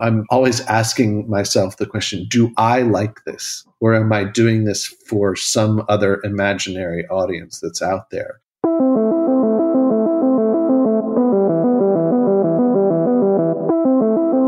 I'm 0.00 0.24
always 0.30 0.62
asking 0.62 1.28
myself 1.28 1.76
the 1.76 1.84
question 1.84 2.26
do 2.26 2.52
I 2.56 2.80
like 2.82 3.24
this? 3.24 3.66
Or 3.80 3.94
am 3.94 4.10
I 4.12 4.24
doing 4.24 4.64
this 4.64 4.86
for 4.86 5.36
some 5.36 5.84
other 5.90 6.20
imaginary 6.24 7.06
audience 7.08 7.60
that's 7.60 7.82
out 7.82 8.08
there? 8.08 8.40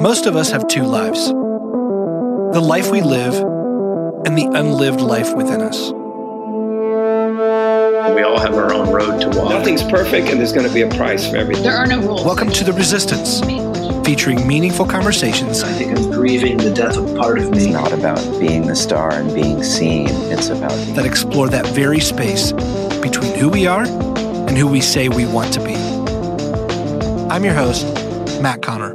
Most 0.03 0.25
of 0.25 0.37
us 0.37 0.51
have 0.51 0.67
two 0.69 0.85
lives 0.85 1.29
the 1.29 2.61
life 2.61 2.91
we 2.91 3.03
live 3.03 3.35
and 4.27 4.37
the 4.37 4.49
unlived 4.55 5.01
life 5.01 5.35
within 5.35 5.61
us. 5.61 5.93
We 8.15 8.23
all 8.23 8.39
have 8.39 8.55
our 8.55 8.73
own 8.73 8.91
road 8.91 9.21
to 9.21 9.29
walk. 9.39 9.51
Nothing's 9.51 9.83
perfect, 9.83 10.29
and 10.29 10.39
there's 10.39 10.53
going 10.53 10.67
to 10.67 10.75
be 10.75 10.83
a 10.83 10.89
price 10.89 11.29
for 11.29 11.37
everything. 11.37 11.65
There 11.65 11.77
are 11.77 11.87
no 11.87 12.01
rules. 12.01 12.25
Welcome 12.25 12.51
to 12.51 12.65
The 12.65 12.73
Resistance, 12.75 13.41
featuring 14.05 14.47
meaningful 14.47 14.87
conversations. 14.87 15.63
I 15.63 15.73
think 15.73 15.97
I'm 15.97 16.11
grieving 16.11 16.57
the 16.57 16.73
death 16.73 16.97
of 16.97 17.17
part 17.17 17.39
of 17.39 17.51
me. 17.51 17.65
It's 17.65 17.73
not 17.73 17.93
about 17.93 18.19
being 18.41 18.67
the 18.67 18.75
star 18.75 19.13
and 19.13 19.35
being 19.35 19.63
seen, 19.63 20.09
it's 20.31 20.49
about 20.49 20.73
that 20.97 21.05
explore 21.05 21.49
that 21.49 21.67
very 21.69 22.01
space 22.01 22.53
between 23.01 23.35
who 23.35 23.49
we 23.49 23.67
are 23.67 23.85
and 23.85 24.57
who 24.57 24.67
we 24.67 24.81
say 24.81 25.09
we 25.09 25.27
want 25.27 25.53
to 25.55 25.65
be. 25.65 25.75
I'm 27.31 27.45
your 27.45 27.55
host, 27.55 27.87
Matt 28.43 28.63
Connor. 28.63 28.95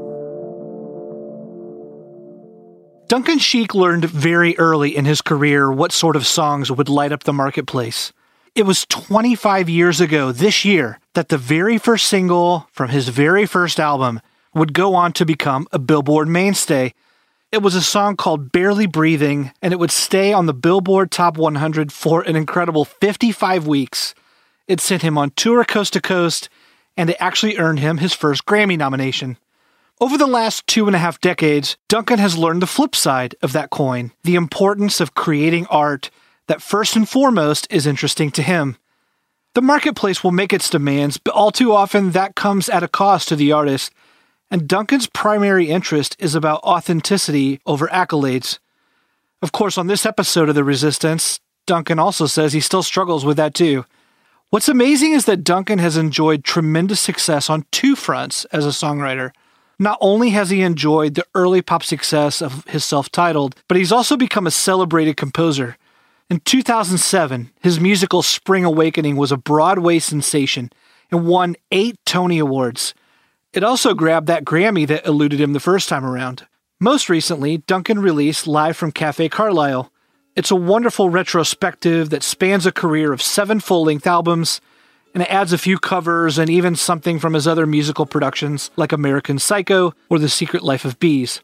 Duncan 3.08 3.40
Sheik 3.40 3.74
learned 3.74 4.06
very 4.06 4.58
early 4.58 4.96
in 4.96 5.06
his 5.06 5.22
career 5.22 5.72
what 5.72 5.94
sort 5.94 6.18
of 6.18 6.28
songs 6.28 6.70
would 6.70 6.90
light 6.90 7.14
up 7.14 7.24
the 7.24 7.32
marketplace. 7.32 8.12
It 8.54 8.64
was 8.64 8.86
25 8.88 9.70
years 9.70 10.02
ago 10.02 10.34
this 10.34 10.66
year 10.66 11.00
that 11.14 11.30
the 11.30 11.38
very 11.38 11.78
first 11.78 12.08
single 12.08 12.68
from 12.74 12.90
his 12.90 13.08
very 13.08 13.46
first 13.46 13.80
album 13.80 14.20
would 14.54 14.74
go 14.74 14.96
on 14.96 15.14
to 15.14 15.26
become 15.26 15.68
a 15.72 15.80
Billboard 15.80 16.28
mainstay. 16.28 16.94
It 17.52 17.62
was 17.62 17.76
a 17.76 17.82
song 17.82 18.16
called 18.16 18.52
Barely 18.52 18.86
Breathing, 18.86 19.52
and 19.62 19.74
it 19.74 19.80
would 19.80 19.92
stay 19.92 20.34
on 20.34 20.46
the 20.46 20.54
Billboard 20.54 21.12
Top 21.12 21.38
100 21.38 21.92
for 21.92 22.22
an 22.22 22.36
incredible 22.36 22.86
55 22.86 23.68
weeks. 23.68 24.14
It 24.68 24.82
sent 24.82 25.02
him 25.02 25.18
on 25.18 25.32
tour 25.32 25.64
coast 25.64 25.94
to 25.94 26.02
coast, 26.02 26.50
and 26.98 27.10
it 27.10 27.18
actually 27.20 27.58
earned 27.58 27.80
him 27.80 28.00
his 28.00 28.14
first 28.14 28.46
Grammy 28.46 28.78
nomination. 28.78 29.38
Over 30.00 30.18
the 30.18 30.28
last 30.28 30.68
two 30.68 30.86
and 30.88 30.96
a 30.96 31.00
half 31.00 31.20
decades, 31.22 31.78
Duncan 31.88 32.20
has 32.20 32.38
learned 32.38 32.62
the 32.62 32.68
flip 32.68 32.96
side 32.96 33.36
of 33.42 33.54
that 33.54 33.72
coin 33.72 34.12
the 34.24 34.36
importance 34.36 35.00
of 35.00 35.16
creating 35.16 35.66
art 35.68 36.12
that 36.48 36.62
first 36.62 36.96
and 36.96 37.08
foremost 37.08 37.68
is 37.70 37.88
interesting 37.88 38.30
to 38.32 38.44
him. 38.44 38.78
The 39.56 39.62
marketplace 39.62 40.24
will 40.24 40.32
make 40.32 40.54
its 40.54 40.70
demands, 40.70 41.18
but 41.18 41.34
all 41.34 41.52
too 41.52 41.74
often 41.74 42.12
that 42.12 42.36
comes 42.36 42.70
at 42.70 42.84
a 42.84 42.88
cost 42.88 43.28
to 43.30 43.36
the 43.36 43.52
artist, 43.52 43.92
and 44.50 44.68
Duncan's 44.68 45.08
primary 45.08 45.70
interest 45.70 46.16
is 46.20 46.36
about 46.36 46.64
authenticity 46.64 47.60
over 47.66 47.88
accolades. 47.88 48.60
Of 49.42 49.52
course, 49.52 49.78
on 49.78 49.88
this 49.88 50.06
episode 50.06 50.50
of 50.50 50.56
The 50.56 50.64
Resistance, 50.64 51.40
Duncan 51.66 52.00
also 52.00 52.26
says 52.26 52.54
he 52.54 52.60
still 52.60 52.84
struggles 52.84 53.26
with 53.26 53.38
that 53.38 53.54
too. 53.54 53.86
What's 54.50 54.70
amazing 54.70 55.12
is 55.12 55.26
that 55.26 55.44
Duncan 55.44 55.80
has 55.80 55.98
enjoyed 55.98 56.44
tremendous 56.44 57.02
success 57.02 57.50
on 57.50 57.66
two 57.72 57.96
fronts 57.96 58.46
as 58.46 58.66
a 58.66 58.70
songwriter. 58.70 59.32
Not 59.78 59.98
only 60.02 60.30
has 60.30 60.50
he 60.50 60.62
enjoyed 60.62 61.16
the 61.16 61.26
early 61.36 61.62
pop 61.62 61.84
success 61.84 62.42
of 62.42 62.64
his 62.66 62.86
self 62.86 63.12
titled, 63.12 63.56
but 63.68 63.78
he's 63.78 63.92
also 63.92 64.16
become 64.16 64.48
a 64.48 64.52
celebrated 64.52 65.18
composer. 65.18 65.78
In 66.30 66.40
2007, 66.40 67.52
his 67.62 67.80
musical 67.80 68.22
Spring 68.22 68.66
Awakening 68.66 69.18
was 69.18 69.32
a 69.32 69.38
Broadway 69.38 70.00
sensation 70.00 70.72
and 71.12 71.28
won 71.28 71.56
eight 71.72 71.98
Tony 72.06 72.40
Awards. 72.40 72.94
It 73.58 73.64
also 73.64 73.96
grabbed 73.96 74.28
that 74.28 74.46
Grammy 74.46 74.86
that 74.86 75.08
eluded 75.08 75.42
him 75.42 75.54
the 75.54 75.60
first 75.60 75.90
time 75.90 76.06
around. 76.06 76.46
Most 76.80 77.10
recently, 77.10 77.58
Duncan 77.58 77.98
released 77.98 78.46
Live 78.46 78.78
from 78.78 78.92
Cafe 78.92 79.30
Carlyle. 79.30 79.92
It's 80.36 80.52
a 80.52 80.56
wonderful 80.56 81.10
retrospective 81.10 82.12
that 82.12 82.22
spans 82.22 82.68
a 82.68 82.72
career 82.72 83.12
of 83.12 83.20
seven 83.20 83.60
full 83.60 83.86
length 83.86 84.06
albums 84.06 84.62
and 85.16 85.24
it 85.24 85.32
adds 85.32 85.54
a 85.54 85.58
few 85.58 85.80
covers 85.80 86.38
and 86.38 86.52
even 86.52 86.76
something 86.76 87.18
from 87.18 87.34
his 87.34 87.48
other 87.48 87.66
musical 87.66 88.06
productions 88.06 88.70
like 88.76 88.92
American 88.92 89.40
Psycho 89.40 89.92
or 90.08 90.20
The 90.20 90.30
Secret 90.30 90.62
Life 90.62 90.86
of 90.86 91.00
Bees. 91.00 91.42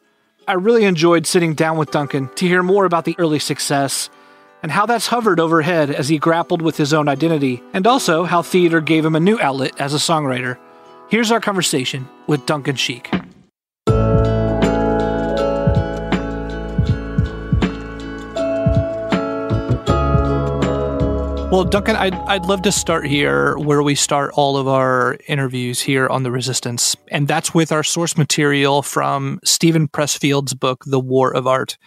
I 0.48 0.54
really 0.54 0.84
enjoyed 0.84 1.26
sitting 1.26 1.56
down 1.56 1.80
with 1.80 1.90
Duncan 1.90 2.30
to 2.36 2.48
hear 2.48 2.62
more 2.62 2.86
about 2.86 3.06
the 3.06 3.16
early 3.18 3.40
success 3.40 4.12
and 4.62 4.72
how 4.72 4.86
that's 4.86 5.08
hovered 5.08 5.40
overhead 5.40 5.90
as 5.90 6.10
he 6.10 6.20
grappled 6.20 6.62
with 6.62 6.78
his 6.78 6.94
own 6.94 7.10
identity, 7.10 7.64
and 7.74 7.88
also 7.88 8.24
how 8.24 8.44
theater 8.44 8.82
gave 8.82 9.04
him 9.04 9.16
a 9.16 9.20
new 9.20 9.40
outlet 9.40 9.74
as 9.82 9.96
a 9.96 9.98
songwriter. 9.98 10.60
Here's 11.10 11.32
our 11.32 11.40
conversation 11.40 12.08
with 12.28 12.46
Duncan 12.46 12.76
Sheik. 12.76 13.10
Well, 21.54 21.66
Duncan, 21.66 21.96
I'd, 21.96 22.16
I'd 22.16 22.46
love 22.46 22.64
to 22.64 22.72
start 22.72 23.06
here 23.06 23.56
where 23.60 23.84
we 23.84 23.94
start 23.94 24.32
all 24.34 24.58
of 24.58 24.68
our 24.68 25.18
interviews 25.28 25.80
here 25.80 26.08
on 26.08 26.24
the 26.24 26.32
Resistance. 26.32 26.96
And 27.10 27.28
that's 27.28 27.54
with 27.54 27.72
our 27.72 27.84
source 27.84 28.18
material 28.18 28.82
from 28.82 29.40
Steven 29.44 29.88
Pressfield's 29.88 30.56
book, 30.56 30.84
The 30.88 31.00
War 31.00 31.32
of 31.32 31.46
Art. 31.46 31.78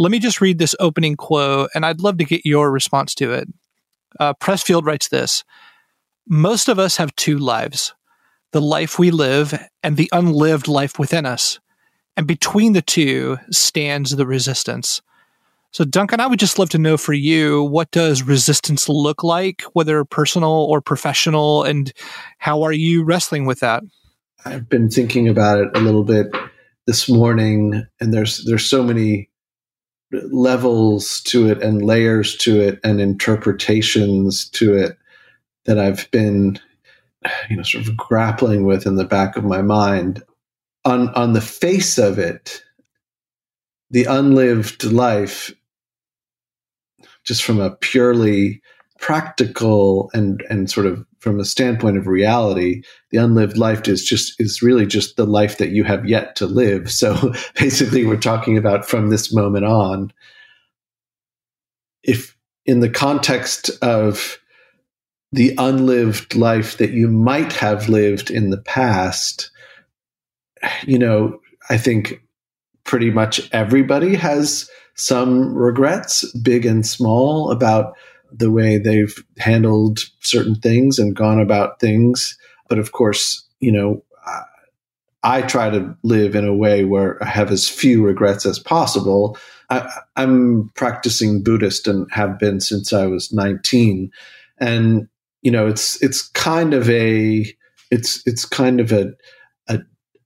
Let 0.00 0.10
me 0.10 0.18
just 0.18 0.40
read 0.40 0.58
this 0.58 0.74
opening 0.80 1.14
quote, 1.14 1.70
and 1.76 1.86
I'd 1.86 2.00
love 2.00 2.18
to 2.18 2.24
get 2.24 2.44
your 2.44 2.72
response 2.72 3.14
to 3.16 3.32
it. 3.34 3.46
Uh, 4.18 4.34
Pressfield 4.34 4.84
writes 4.84 5.06
this 5.06 5.44
Most 6.26 6.68
of 6.68 6.80
us 6.80 6.96
have 6.96 7.14
two 7.14 7.38
lives 7.38 7.94
the 8.52 8.60
life 8.60 8.98
we 8.98 9.10
live 9.10 9.68
and 9.82 9.96
the 9.96 10.08
unlived 10.12 10.68
life 10.68 10.98
within 10.98 11.26
us. 11.26 11.60
And 12.16 12.26
between 12.26 12.72
the 12.72 12.82
two 12.82 13.38
stands 13.50 14.16
the 14.16 14.26
resistance. 14.26 15.00
So, 15.70 15.84
Duncan, 15.84 16.18
I 16.18 16.26
would 16.26 16.38
just 16.38 16.58
love 16.58 16.70
to 16.70 16.78
know 16.78 16.96
for 16.96 17.12
you 17.12 17.62
what 17.62 17.90
does 17.90 18.22
resistance 18.22 18.88
look 18.88 19.22
like, 19.22 19.62
whether 19.74 20.04
personal 20.04 20.50
or 20.50 20.80
professional, 20.80 21.62
and 21.62 21.92
how 22.38 22.62
are 22.62 22.72
you 22.72 23.04
wrestling 23.04 23.44
with 23.44 23.60
that? 23.60 23.82
I've 24.44 24.68
been 24.68 24.88
thinking 24.88 25.28
about 25.28 25.60
it 25.60 25.76
a 25.76 25.80
little 25.80 26.04
bit 26.04 26.28
this 26.86 27.08
morning, 27.08 27.86
and 28.00 28.14
there's 28.14 28.44
there's 28.46 28.64
so 28.64 28.82
many 28.82 29.28
levels 30.10 31.20
to 31.20 31.48
it 31.50 31.62
and 31.62 31.84
layers 31.84 32.34
to 32.38 32.60
it 32.60 32.80
and 32.82 32.98
interpretations 32.98 34.48
to 34.50 34.74
it 34.74 34.96
that 35.66 35.78
I've 35.78 36.10
been 36.10 36.58
you 37.50 37.56
know 37.56 37.62
sort 37.62 37.86
of 37.86 37.96
grappling 37.96 38.64
with 38.64 38.86
in 38.86 38.96
the 38.96 39.04
back 39.04 39.36
of 39.36 39.44
my 39.44 39.62
mind. 39.62 40.22
On 40.84 41.08
on 41.10 41.32
the 41.32 41.40
face 41.40 41.98
of 41.98 42.18
it 42.18 42.62
the 43.90 44.04
unlived 44.04 44.84
life 44.84 45.50
just 47.24 47.42
from 47.42 47.60
a 47.60 47.70
purely 47.76 48.62
practical 48.98 50.10
and 50.12 50.42
and 50.50 50.70
sort 50.70 50.86
of 50.86 51.04
from 51.20 51.40
a 51.40 51.44
standpoint 51.44 51.96
of 51.96 52.06
reality 52.06 52.82
the 53.10 53.18
unlived 53.18 53.56
life 53.56 53.86
is 53.88 54.04
just 54.04 54.40
is 54.40 54.62
really 54.62 54.86
just 54.86 55.16
the 55.16 55.26
life 55.26 55.58
that 55.58 55.70
you 55.70 55.84
have 55.84 56.06
yet 56.06 56.36
to 56.36 56.46
live. 56.46 56.90
So 56.98 57.32
basically 57.54 58.04
we're 58.04 58.16
talking 58.16 58.56
about 58.56 58.88
from 58.88 59.10
this 59.10 59.32
moment 59.32 59.64
on. 59.64 60.12
If 62.02 62.36
in 62.66 62.80
the 62.80 62.90
context 62.90 63.70
of 63.82 64.38
the 65.32 65.54
unlived 65.58 66.34
life 66.34 66.78
that 66.78 66.90
you 66.90 67.08
might 67.08 67.52
have 67.52 67.88
lived 67.88 68.30
in 68.30 68.50
the 68.50 68.62
past 68.62 69.50
you 70.84 70.98
know 70.98 71.40
i 71.70 71.76
think 71.76 72.22
pretty 72.84 73.10
much 73.10 73.48
everybody 73.52 74.14
has 74.14 74.68
some 74.98 75.54
regrets, 75.54 76.30
big 76.32 76.66
and 76.66 76.84
small, 76.86 77.50
about 77.50 77.94
the 78.32 78.50
way 78.50 78.78
they've 78.78 79.14
handled 79.38 80.00
certain 80.20 80.56
things 80.56 80.98
and 80.98 81.14
gone 81.14 81.40
about 81.40 81.80
things. 81.80 82.36
But 82.68 82.78
of 82.78 82.92
course, 82.92 83.46
you 83.60 83.70
know, 83.70 84.02
I 85.22 85.42
try 85.42 85.70
to 85.70 85.96
live 86.02 86.34
in 86.34 86.44
a 86.44 86.54
way 86.54 86.84
where 86.84 87.22
I 87.22 87.26
have 87.26 87.50
as 87.50 87.68
few 87.68 88.04
regrets 88.04 88.46
as 88.46 88.58
possible. 88.58 89.36
I, 89.70 89.88
am 90.16 90.70
practicing 90.74 91.42
Buddhist 91.42 91.86
and 91.86 92.06
have 92.12 92.38
been 92.38 92.60
since 92.60 92.92
I 92.92 93.06
was 93.06 93.32
19, 93.32 94.10
and 94.58 95.08
you 95.42 95.50
know, 95.50 95.66
it's 95.66 96.02
it's 96.02 96.28
kind 96.28 96.74
of 96.74 96.88
a 96.90 97.46
it's 97.90 98.26
it's 98.26 98.44
kind 98.44 98.80
of 98.80 98.92
a 98.92 99.12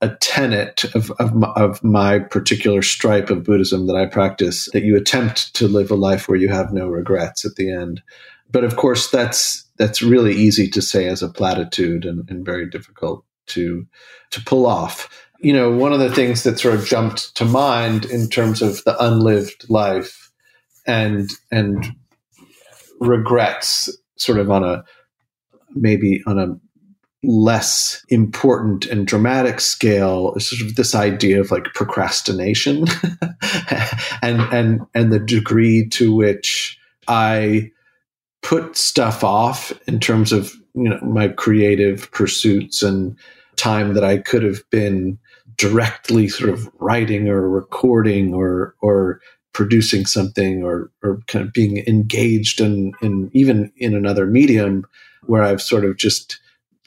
a 0.02 0.16
tenet 0.16 0.82
of, 0.96 1.12
of 1.12 1.32
my, 1.32 1.48
of, 1.54 1.82
my, 1.84 2.18
particular 2.18 2.82
stripe 2.82 3.30
of 3.30 3.44
Buddhism 3.44 3.86
that 3.86 3.94
I 3.94 4.04
practice 4.06 4.68
that 4.72 4.82
you 4.82 4.96
attempt 4.96 5.54
to 5.54 5.68
live 5.68 5.92
a 5.92 5.94
life 5.94 6.28
where 6.28 6.36
you 6.36 6.48
have 6.48 6.72
no 6.72 6.88
regrets 6.88 7.44
at 7.44 7.54
the 7.54 7.70
end. 7.70 8.02
But 8.50 8.64
of 8.64 8.76
course, 8.76 9.10
that's 9.10 9.64
that's 9.78 10.02
really 10.02 10.34
easy 10.34 10.68
to 10.70 10.82
say 10.82 11.06
as 11.06 11.22
a 11.22 11.28
platitude 11.28 12.04
and, 12.04 12.28
and 12.28 12.44
very 12.44 12.68
difficult 12.68 13.24
to 13.46 13.86
to 14.30 14.42
pull 14.44 14.66
off. 14.66 15.08
You 15.38 15.52
know, 15.52 15.70
one 15.70 15.92
of 15.92 16.00
the 16.00 16.12
things 16.12 16.42
that 16.42 16.58
sort 16.58 16.74
of 16.74 16.84
jumped 16.84 17.34
to 17.36 17.44
mind 17.44 18.04
in 18.04 18.28
terms 18.28 18.60
of 18.60 18.82
the 18.84 18.96
unlived 19.02 19.70
life 19.70 20.30
and 20.86 21.30
and 21.52 21.94
regrets, 23.00 23.88
sort 24.16 24.38
of 24.38 24.50
on 24.50 24.64
a 24.64 24.84
maybe 25.74 26.22
on 26.26 26.38
a 26.38 26.58
less 27.24 28.04
important 28.08 28.86
and 28.86 29.06
dramatic 29.06 29.60
scale 29.60 30.34
is 30.34 30.50
sort 30.50 30.68
of 30.68 30.74
this 30.74 30.94
idea 30.94 31.40
of 31.40 31.50
like 31.50 31.64
procrastination. 31.74 32.86
And 34.22 34.40
and 34.52 34.80
and 34.94 35.12
the 35.12 35.18
degree 35.18 35.88
to 35.90 36.14
which 36.14 36.78
I 37.08 37.72
put 38.40 38.76
stuff 38.76 39.24
off 39.24 39.72
in 39.88 39.98
terms 39.98 40.30
of 40.32 40.52
you 40.74 40.88
know 40.88 41.00
my 41.00 41.28
creative 41.28 42.10
pursuits 42.12 42.84
and 42.84 43.16
time 43.56 43.94
that 43.94 44.04
I 44.04 44.18
could 44.18 44.44
have 44.44 44.62
been 44.70 45.18
directly 45.56 46.28
sort 46.28 46.50
of 46.50 46.70
writing 46.78 47.28
or 47.28 47.48
recording 47.48 48.32
or 48.32 48.74
or 48.80 49.20
producing 49.52 50.06
something 50.06 50.62
or 50.62 50.90
or 51.02 51.20
kind 51.26 51.44
of 51.44 51.52
being 51.52 51.78
engaged 51.86 52.60
in 52.60 52.92
in 53.02 53.30
even 53.32 53.72
in 53.76 53.94
another 53.94 54.26
medium 54.26 54.84
where 55.26 55.42
I've 55.42 55.62
sort 55.62 55.84
of 55.84 55.96
just 55.96 56.38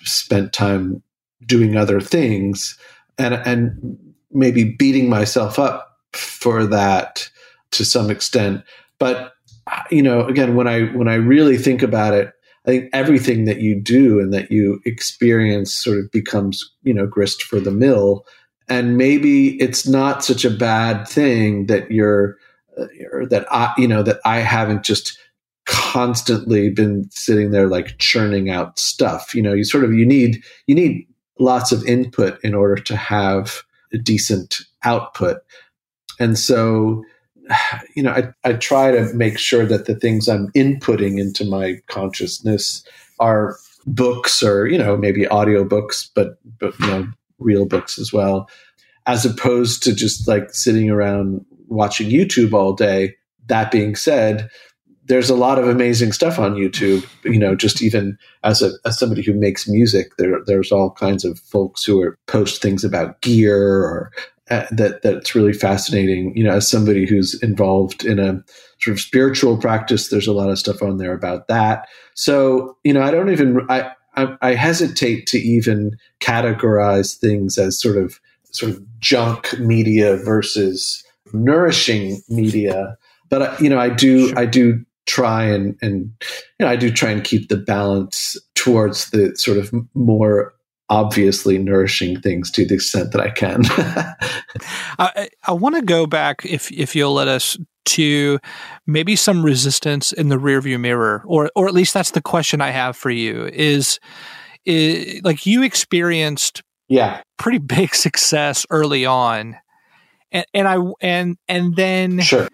spent 0.03 0.53
time 0.53 1.01
doing 1.45 1.75
other 1.75 2.01
things 2.01 2.77
and 3.17 3.33
and 3.33 3.97
maybe 4.31 4.63
beating 4.63 5.09
myself 5.09 5.57
up 5.57 5.99
for 6.13 6.65
that 6.65 7.29
to 7.71 7.85
some 7.85 8.09
extent. 8.09 8.63
But 8.99 9.35
you 9.89 10.01
know 10.01 10.25
again 10.25 10.55
when 10.55 10.67
i 10.67 10.83
when 10.93 11.07
i 11.07 11.15
really 11.15 11.57
think 11.57 11.81
about 11.81 12.13
it 12.13 12.33
i 12.65 12.69
think 12.69 12.89
everything 12.93 13.45
that 13.45 13.61
you 13.61 13.79
do 13.79 14.19
and 14.19 14.33
that 14.33 14.51
you 14.51 14.79
experience 14.85 15.73
sort 15.73 15.97
of 15.97 16.11
becomes 16.11 16.71
you 16.83 16.93
know 16.93 17.07
grist 17.07 17.43
for 17.43 17.59
the 17.59 17.71
mill. 17.71 18.25
And 18.67 18.97
maybe 18.97 19.61
it's 19.61 19.87
not 19.87 20.23
such 20.23 20.43
a 20.43 20.49
bad 20.49 21.07
thing 21.07 21.67
that 21.67 21.91
you're 21.91 22.35
uh, 22.79 22.87
that 23.29 23.45
i 23.51 23.73
you 23.77 23.87
know 23.87 24.03
that 24.03 24.19
i 24.25 24.37
haven't 24.37 24.83
just 24.83 25.17
constantly 25.65 26.69
been 26.69 27.09
sitting 27.11 27.51
there 27.51 27.67
like 27.67 27.97
churning 27.97 28.49
out 28.49 28.79
stuff. 28.79 29.33
You 29.33 29.41
know, 29.41 29.53
you 29.53 29.63
sort 29.63 29.83
of 29.83 29.93
you 29.93 30.05
need 30.05 30.43
you 30.67 30.75
need 30.75 31.07
lots 31.39 31.71
of 31.71 31.83
input 31.85 32.39
in 32.43 32.53
order 32.53 32.75
to 32.75 32.95
have 32.95 33.63
a 33.93 33.97
decent 33.97 34.61
output. 34.83 35.37
And 36.19 36.37
so, 36.37 37.03
you 37.95 38.03
know, 38.03 38.11
I, 38.11 38.33
I 38.43 38.53
try 38.53 38.91
to 38.91 39.13
make 39.13 39.37
sure 39.37 39.65
that 39.65 39.85
the 39.85 39.95
things 39.95 40.27
I'm 40.27 40.51
inputting 40.51 41.19
into 41.19 41.45
my 41.45 41.81
consciousness 41.87 42.83
are 43.19 43.57
books 43.85 44.43
or, 44.43 44.67
you 44.67 44.77
know, 44.77 44.97
maybe 44.97 45.25
audiobooks, 45.25 46.09
but 46.15 46.37
but 46.59 46.77
you 46.79 46.87
know, 46.87 47.07
real 47.39 47.65
books 47.65 47.99
as 47.99 48.13
well, 48.13 48.49
as 49.05 49.25
opposed 49.25 49.83
to 49.83 49.93
just 49.93 50.27
like 50.27 50.53
sitting 50.53 50.89
around 50.89 51.45
watching 51.67 52.09
YouTube 52.09 52.53
all 52.53 52.73
day. 52.73 53.15
That 53.47 53.71
being 53.71 53.95
said, 53.95 54.49
there's 55.07 55.29
a 55.29 55.35
lot 55.35 55.59
of 55.59 55.67
amazing 55.67 56.11
stuff 56.11 56.39
on 56.39 56.55
YouTube. 56.55 57.05
You 57.23 57.39
know, 57.39 57.55
just 57.55 57.81
even 57.81 58.17
as 58.43 58.61
a 58.61 58.71
as 58.85 58.99
somebody 58.99 59.21
who 59.21 59.33
makes 59.33 59.67
music, 59.67 60.15
there 60.17 60.39
there's 60.45 60.71
all 60.71 60.91
kinds 60.91 61.23
of 61.23 61.39
folks 61.39 61.83
who 61.83 62.01
are 62.01 62.17
post 62.27 62.61
things 62.61 62.83
about 62.83 63.21
gear 63.21 63.83
or 63.83 64.11
uh, 64.49 64.65
that 64.71 65.01
that's 65.01 65.35
really 65.35 65.53
fascinating. 65.53 66.35
You 66.35 66.43
know, 66.43 66.53
as 66.53 66.69
somebody 66.69 67.05
who's 67.05 67.41
involved 67.41 68.03
in 68.05 68.19
a 68.19 68.43
sort 68.79 68.95
of 68.95 68.99
spiritual 68.99 69.57
practice, 69.57 70.09
there's 70.09 70.27
a 70.27 70.33
lot 70.33 70.49
of 70.49 70.59
stuff 70.59 70.81
on 70.81 70.97
there 70.97 71.13
about 71.13 71.47
that. 71.47 71.87
So 72.15 72.77
you 72.83 72.93
know, 72.93 73.01
I 73.01 73.11
don't 73.11 73.31
even 73.31 73.59
I 73.69 73.91
I, 74.15 74.35
I 74.41 74.53
hesitate 74.55 75.27
to 75.27 75.37
even 75.37 75.97
categorize 76.19 77.17
things 77.17 77.57
as 77.57 77.79
sort 77.79 77.97
of 77.97 78.19
sort 78.51 78.71
of 78.71 78.99
junk 78.99 79.57
media 79.59 80.17
versus 80.17 81.03
nourishing 81.33 82.21
media 82.29 82.95
but 83.29 83.59
you 83.59 83.69
know 83.69 83.79
i 83.79 83.89
do 83.89 84.31
i 84.37 84.45
do 84.45 84.85
try 85.05 85.45
and 85.45 85.77
and 85.81 86.11
you 86.59 86.65
know 86.65 86.67
I 86.67 86.75
do 86.75 86.91
try 86.91 87.11
and 87.11 87.23
keep 87.23 87.49
the 87.49 87.57
balance 87.57 88.37
towards 88.55 89.11
the 89.11 89.35
sort 89.35 89.57
of 89.57 89.71
more 89.93 90.53
obviously 90.89 91.57
nourishing 91.57 92.19
things 92.21 92.51
to 92.51 92.65
the 92.65 92.75
extent 92.75 93.11
that 93.11 93.21
I 93.21 93.29
can. 93.29 93.61
I, 94.99 95.29
I 95.43 95.51
want 95.51 95.75
to 95.75 95.81
go 95.81 96.05
back, 96.05 96.45
if 96.45 96.71
if 96.71 96.95
you'll 96.95 97.13
let 97.13 97.27
us, 97.27 97.57
to 97.85 98.39
maybe 98.85 99.15
some 99.15 99.43
resistance 99.43 100.11
in 100.11 100.29
the 100.29 100.37
rearview 100.37 100.79
mirror, 100.79 101.23
or 101.25 101.49
or 101.55 101.67
at 101.67 101.73
least 101.73 101.93
that's 101.93 102.11
the 102.11 102.21
question 102.21 102.61
I 102.61 102.71
have 102.71 102.95
for 102.95 103.09
you. 103.09 103.45
Is, 103.45 103.99
is 104.65 105.21
like 105.23 105.45
you 105.45 105.63
experienced, 105.63 106.63
yeah, 106.87 107.21
pretty 107.37 107.59
big 107.59 107.95
success 107.95 108.65
early 108.69 109.05
on, 109.05 109.57
and 110.31 110.45
and 110.53 110.67
I 110.67 110.77
and 111.01 111.37
and 111.47 111.75
then 111.75 112.19
sure 112.21 112.47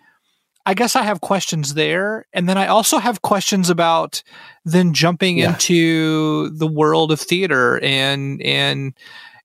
I 0.65 0.73
guess 0.73 0.95
I 0.95 1.03
have 1.03 1.21
questions 1.21 1.73
there. 1.73 2.25
And 2.33 2.47
then 2.47 2.57
I 2.57 2.67
also 2.67 2.97
have 2.97 3.21
questions 3.21 3.69
about 3.69 4.23
then 4.65 4.93
jumping 4.93 5.39
yeah. 5.39 5.51
into 5.51 6.49
the 6.49 6.67
world 6.67 7.11
of 7.11 7.19
theater 7.19 7.79
and, 7.83 8.41
and, 8.41 8.93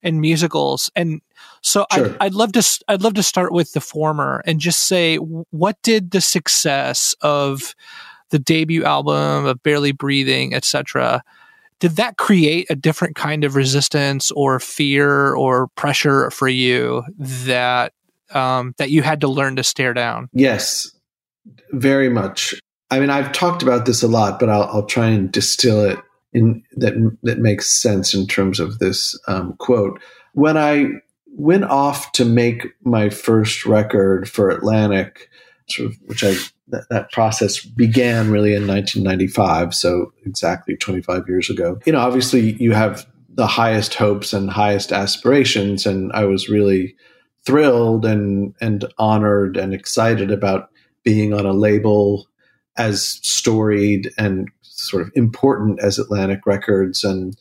and 0.02 0.20
musicals. 0.20 0.90
And 0.94 1.22
so 1.62 1.86
sure. 1.92 2.10
I'd, 2.10 2.16
I'd 2.20 2.34
love 2.34 2.52
to, 2.52 2.84
I'd 2.88 3.02
love 3.02 3.14
to 3.14 3.22
start 3.22 3.52
with 3.52 3.72
the 3.72 3.80
former 3.80 4.42
and 4.46 4.60
just 4.60 4.86
say, 4.86 5.16
what 5.16 5.80
did 5.82 6.10
the 6.10 6.20
success 6.20 7.14
of 7.22 7.74
the 8.30 8.38
debut 8.38 8.84
album 8.84 9.46
of 9.46 9.62
Barely 9.62 9.92
Breathing, 9.92 10.54
etc., 10.54 11.22
did 11.78 11.92
that 11.96 12.16
create 12.16 12.66
a 12.70 12.74
different 12.74 13.16
kind 13.16 13.44
of 13.44 13.54
resistance 13.54 14.30
or 14.30 14.58
fear 14.58 15.34
or 15.34 15.68
pressure 15.68 16.30
for 16.30 16.48
you 16.48 17.04
that 17.18 17.92
um, 18.30 18.74
that 18.78 18.90
you 18.90 19.02
had 19.02 19.20
to 19.20 19.28
learn 19.28 19.56
to 19.56 19.62
stare 19.62 19.92
down? 19.92 20.30
Yes, 20.32 20.90
very 21.72 22.08
much. 22.08 22.54
I 22.90 23.00
mean, 23.00 23.10
I've 23.10 23.32
talked 23.32 23.62
about 23.62 23.86
this 23.86 24.02
a 24.02 24.08
lot, 24.08 24.38
but 24.38 24.48
I'll, 24.48 24.64
I'll 24.64 24.86
try 24.86 25.08
and 25.08 25.30
distill 25.30 25.84
it 25.84 25.98
in 26.32 26.62
that 26.76 26.94
that 27.22 27.38
makes 27.38 27.66
sense 27.80 28.14
in 28.14 28.26
terms 28.26 28.60
of 28.60 28.78
this 28.78 29.18
um, 29.26 29.54
quote. 29.58 30.00
When 30.34 30.56
I 30.56 30.90
went 31.26 31.64
off 31.64 32.12
to 32.12 32.24
make 32.24 32.66
my 32.82 33.10
first 33.10 33.66
record 33.66 34.28
for 34.28 34.50
Atlantic, 34.50 35.28
sort 35.68 35.90
of, 35.90 35.96
which 36.06 36.24
I 36.24 36.34
that, 36.68 36.88
that, 36.90 37.12
process 37.12 37.64
began 37.64 38.30
really 38.30 38.54
in 38.54 38.66
1995, 38.66 39.74
so 39.74 40.12
exactly 40.24 40.76
25 40.76 41.28
years 41.28 41.48
ago. 41.48 41.78
You 41.86 41.92
know, 41.92 42.00
obviously 42.00 42.52
you 42.60 42.72
have 42.72 43.06
the 43.28 43.46
highest 43.46 43.94
hopes 43.94 44.32
and 44.32 44.50
highest 44.50 44.92
aspirations, 44.92 45.86
and 45.86 46.12
I 46.12 46.24
was 46.24 46.48
really 46.48 46.96
thrilled 47.44 48.04
and 48.04 48.54
and 48.60 48.84
honored 48.98 49.56
and 49.56 49.72
excited 49.72 50.30
about 50.30 50.70
being 51.06 51.32
on 51.32 51.46
a 51.46 51.52
label 51.52 52.26
as 52.76 53.20
storied 53.22 54.10
and 54.18 54.50
sort 54.62 55.02
of 55.02 55.10
important 55.14 55.80
as 55.80 55.98
Atlantic 55.98 56.40
Records, 56.44 57.04
and 57.04 57.34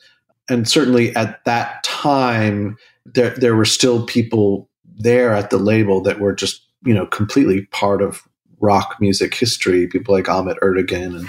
and 0.48 0.70
certainly 0.70 1.14
at 1.16 1.44
that 1.46 1.84
time 1.84 2.78
there 3.06 3.32
there 3.32 3.56
were 3.56 3.66
still 3.66 4.06
people 4.06 4.70
there 4.98 5.34
at 5.34 5.50
the 5.50 5.58
label 5.58 6.00
that 6.02 6.20
were 6.20 6.34
just 6.34 6.62
you 6.86 6.94
know 6.94 7.08
completely 7.08 7.66
part 7.66 8.02
of 8.02 8.22
rock 8.62 8.96
music 9.02 9.34
history. 9.34 9.88
People 9.88 10.14
like 10.14 10.30
Ahmet 10.30 10.60
Ertegun 10.62 11.18
and 11.18 11.28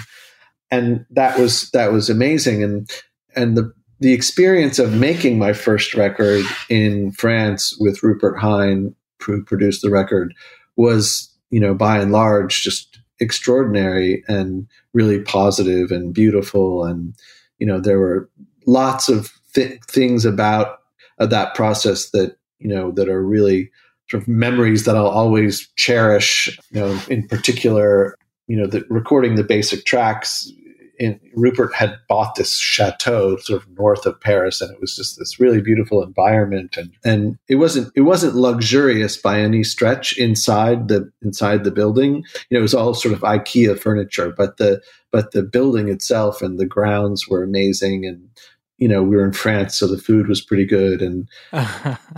and 0.69 1.05
that 1.09 1.39
was 1.39 1.71
that 1.71 1.91
was 1.91 2.09
amazing 2.09 2.63
and 2.63 2.89
and 3.35 3.57
the 3.57 3.73
the 3.99 4.13
experience 4.13 4.77
of 4.77 4.93
making 4.93 5.39
my 5.39 5.53
first 5.53 5.95
record 5.95 6.45
in 6.69 7.11
France 7.13 7.75
with 7.79 8.03
Rupert 8.03 8.37
Hine, 8.37 8.93
who 9.23 9.43
produced 9.43 9.81
the 9.81 9.89
record, 9.89 10.35
was 10.75 11.26
you 11.49 11.59
know, 11.59 11.73
by 11.73 11.99
and 11.99 12.11
large, 12.11 12.61
just 12.61 12.99
extraordinary 13.19 14.23
and 14.27 14.67
really 14.93 15.21
positive 15.21 15.91
and 15.91 16.13
beautiful. 16.13 16.83
And, 16.83 17.13
you 17.59 17.65
know, 17.65 17.79
there 17.79 17.99
were 17.99 18.29
lots 18.65 19.09
of 19.09 19.31
th- 19.53 19.81
things 19.83 20.25
about 20.25 20.79
uh, 21.19 21.25
that 21.27 21.55
process 21.55 22.11
that, 22.11 22.37
you 22.59 22.67
know, 22.67 22.91
that 22.91 23.09
are 23.09 23.23
really 23.23 23.71
sort 24.09 24.23
of 24.23 24.27
memories 24.27 24.85
that 24.85 24.95
I'll 24.95 25.07
always 25.07 25.67
cherish, 25.75 26.57
you 26.71 26.79
know, 26.79 26.99
in 27.09 27.27
particular, 27.27 28.15
you 28.47 28.55
know, 28.55 28.67
the 28.67 28.85
recording 28.89 29.35
the 29.35 29.43
basic 29.43 29.85
tracks 29.85 30.51
in, 30.99 31.19
Rupert 31.35 31.73
had 31.73 31.97
bought 32.07 32.35
this 32.35 32.57
chateau 32.57 33.37
sort 33.37 33.61
of 33.61 33.69
north 33.77 34.05
of 34.05 34.19
Paris, 34.19 34.61
and 34.61 34.71
it 34.71 34.81
was 34.81 34.95
just 34.95 35.17
this 35.17 35.39
really 35.39 35.61
beautiful 35.61 36.03
environment. 36.03 36.77
And 36.77 36.91
and 37.03 37.37
it 37.47 37.55
wasn't 37.55 37.91
it 37.95 38.01
wasn't 38.01 38.35
luxurious 38.35 39.17
by 39.17 39.39
any 39.39 39.63
stretch 39.63 40.17
inside 40.17 40.87
the 40.87 41.11
inside 41.21 41.63
the 41.63 41.71
building. 41.71 42.23
You 42.49 42.57
know, 42.57 42.59
it 42.59 42.61
was 42.61 42.73
all 42.73 42.93
sort 42.93 43.13
of 43.13 43.21
IKEA 43.21 43.79
furniture, 43.79 44.33
but 44.35 44.57
the 44.57 44.81
but 45.11 45.31
the 45.31 45.43
building 45.43 45.89
itself 45.89 46.41
and 46.41 46.59
the 46.59 46.65
grounds 46.65 47.27
were 47.27 47.43
amazing. 47.43 48.05
And 48.05 48.29
you 48.77 48.87
know, 48.87 49.01
we 49.01 49.15
were 49.15 49.25
in 49.25 49.33
France, 49.33 49.75
so 49.75 49.87
the 49.87 49.97
food 49.97 50.27
was 50.27 50.41
pretty 50.41 50.65
good, 50.65 51.01
and 51.01 51.27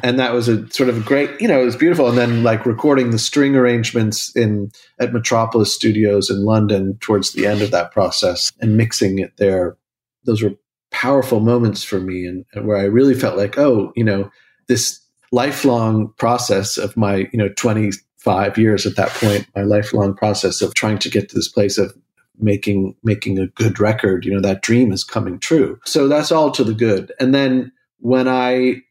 and 0.03 0.19
that 0.19 0.33
was 0.33 0.47
a 0.47 0.69
sort 0.71 0.89
of 0.89 0.97
a 0.97 1.01
great, 1.01 1.29
you 1.39 1.47
know, 1.47 1.61
it 1.61 1.65
was 1.65 1.75
beautiful. 1.75 2.07
And 2.07 2.17
then 2.17 2.43
like 2.43 2.65
recording 2.65 3.11
the 3.11 3.19
string 3.19 3.55
arrangements 3.55 4.35
in 4.35 4.71
at 4.99 5.13
Metropolis 5.13 5.73
Studios 5.73 6.29
in 6.29 6.43
London 6.43 6.97
towards 6.99 7.31
the 7.31 7.45
end 7.45 7.61
of 7.61 7.71
that 7.71 7.91
process 7.91 8.51
and 8.59 8.75
mixing 8.77 9.19
it 9.19 9.37
there, 9.37 9.77
those 10.25 10.43
were 10.43 10.55
powerful 10.91 11.39
moments 11.39 11.83
for 11.83 11.99
me, 11.99 12.25
and, 12.25 12.45
and 12.53 12.67
where 12.67 12.77
I 12.77 12.83
really 12.83 13.15
felt 13.15 13.37
like, 13.37 13.57
oh, 13.57 13.93
you 13.95 14.03
know, 14.03 14.29
this 14.67 14.99
lifelong 15.31 16.13
process 16.17 16.77
of 16.77 16.97
my, 16.97 17.29
you 17.31 17.37
know, 17.37 17.49
twenty 17.49 17.91
five 18.17 18.57
years 18.57 18.85
at 18.85 18.97
that 18.97 19.09
point, 19.11 19.47
my 19.55 19.61
lifelong 19.61 20.13
process 20.13 20.61
of 20.61 20.73
trying 20.73 20.99
to 20.99 21.09
get 21.09 21.29
to 21.29 21.35
this 21.35 21.47
place 21.47 21.77
of 21.77 21.95
making 22.39 22.95
making 23.03 23.39
a 23.39 23.47
good 23.47 23.79
record. 23.79 24.25
You 24.25 24.33
know, 24.33 24.41
that 24.41 24.61
dream 24.61 24.91
is 24.91 25.03
coming 25.03 25.39
true. 25.39 25.79
So 25.85 26.07
that's 26.07 26.31
all 26.31 26.51
to 26.51 26.63
the 26.63 26.73
good. 26.73 27.11
And 27.19 27.33
then 27.33 27.71
when 27.99 28.27
I 28.27 28.81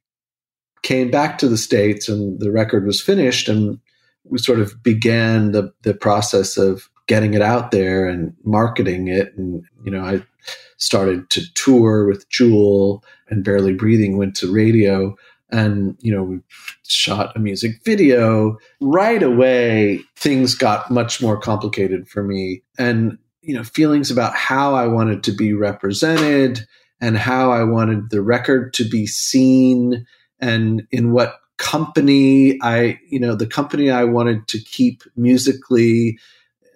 came 0.82 1.10
back 1.10 1.38
to 1.38 1.48
the 1.48 1.56
states 1.56 2.08
and 2.08 2.38
the 2.40 2.52
record 2.52 2.86
was 2.86 3.00
finished, 3.00 3.48
and 3.48 3.78
we 4.24 4.38
sort 4.38 4.60
of 4.60 4.82
began 4.82 5.52
the 5.52 5.72
the 5.82 5.94
process 5.94 6.56
of 6.56 6.88
getting 7.06 7.34
it 7.34 7.42
out 7.42 7.70
there 7.70 8.06
and 8.06 8.34
marketing 8.44 9.08
it, 9.08 9.34
and 9.36 9.64
you 9.84 9.90
know, 9.90 10.04
I 10.04 10.22
started 10.76 11.28
to 11.30 11.52
tour 11.54 12.06
with 12.06 12.28
Jewel 12.28 13.02
and 13.28 13.44
Barely 13.44 13.74
Breathing 13.74 14.16
went 14.16 14.36
to 14.36 14.52
radio 14.52 15.16
and 15.50 15.96
you 16.00 16.14
know 16.14 16.22
we 16.22 16.40
shot 16.86 17.34
a 17.36 17.38
music 17.38 17.80
video 17.84 18.56
right 18.80 19.22
away 19.22 20.00
things 20.16 20.54
got 20.54 20.90
much 20.90 21.22
more 21.22 21.38
complicated 21.38 22.08
for 22.08 22.22
me 22.22 22.62
and 22.78 23.18
you 23.48 23.54
know 23.54 23.64
feelings 23.64 24.10
about 24.10 24.34
how 24.34 24.74
i 24.74 24.86
wanted 24.86 25.24
to 25.24 25.32
be 25.32 25.52
represented 25.52 26.66
and 27.00 27.16
how 27.16 27.50
i 27.50 27.64
wanted 27.64 28.10
the 28.10 28.22
record 28.22 28.72
to 28.74 28.88
be 28.88 29.06
seen 29.06 30.06
and 30.38 30.86
in 30.92 31.12
what 31.12 31.40
company 31.56 32.58
i 32.62 32.98
you 33.08 33.18
know 33.18 33.34
the 33.34 33.46
company 33.46 33.90
i 33.90 34.04
wanted 34.04 34.46
to 34.46 34.58
keep 34.60 35.02
musically. 35.16 36.18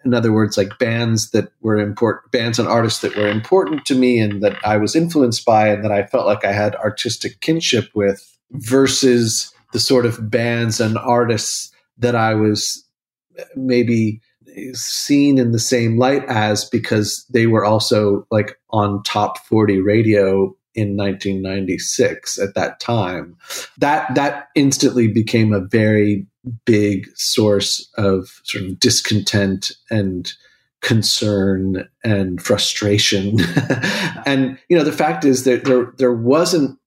In 0.04 0.14
other 0.14 0.32
words 0.32 0.58
like 0.58 0.80
bands 0.80 1.30
that 1.30 1.52
were 1.60 1.78
important 1.78 2.32
bands 2.32 2.58
and 2.58 2.66
artists 2.66 3.02
that 3.02 3.14
were 3.14 3.28
important 3.28 3.84
to 3.86 3.94
me 3.94 4.18
and 4.18 4.42
that 4.42 4.56
i 4.64 4.76
was 4.76 4.96
influenced 4.96 5.44
by 5.44 5.68
and 5.68 5.84
that 5.84 5.92
i 5.92 6.04
felt 6.04 6.26
like 6.26 6.44
i 6.44 6.50
had 6.50 6.74
artistic 6.74 7.40
kinship 7.40 7.88
with 7.94 8.36
versus 8.50 9.54
the 9.72 9.80
sort 9.80 10.06
of 10.06 10.30
bands 10.30 10.80
and 10.80 10.96
artists 10.98 11.72
that 11.98 12.14
I 12.14 12.34
was 12.34 12.84
uh, 13.38 13.44
maybe 13.56 14.20
seen 14.74 15.38
in 15.38 15.52
the 15.52 15.58
same 15.58 15.98
light 15.98 16.24
as 16.26 16.64
because 16.64 17.24
they 17.30 17.46
were 17.46 17.64
also 17.64 18.26
like 18.30 18.58
on 18.70 19.02
top 19.02 19.38
40 19.46 19.80
radio 19.80 20.54
in 20.74 20.96
1996 20.96 22.38
at 22.38 22.54
that 22.54 22.80
time. 22.80 23.36
That 23.78 24.14
that 24.14 24.48
instantly 24.54 25.08
became 25.08 25.52
a 25.52 25.60
very 25.60 26.26
big 26.64 27.06
source 27.16 27.88
of 27.96 28.40
sort 28.42 28.64
of 28.64 28.80
discontent 28.80 29.72
and 29.90 30.32
concern 30.80 31.88
and 32.02 32.42
frustration. 32.42 33.38
And 34.24 34.56
you 34.68 34.76
know 34.76 34.84
the 34.84 34.92
fact 34.92 35.24
is 35.24 35.42
that 35.44 35.64
there 35.64 35.92
there 35.98 36.14
wasn't 36.14 36.78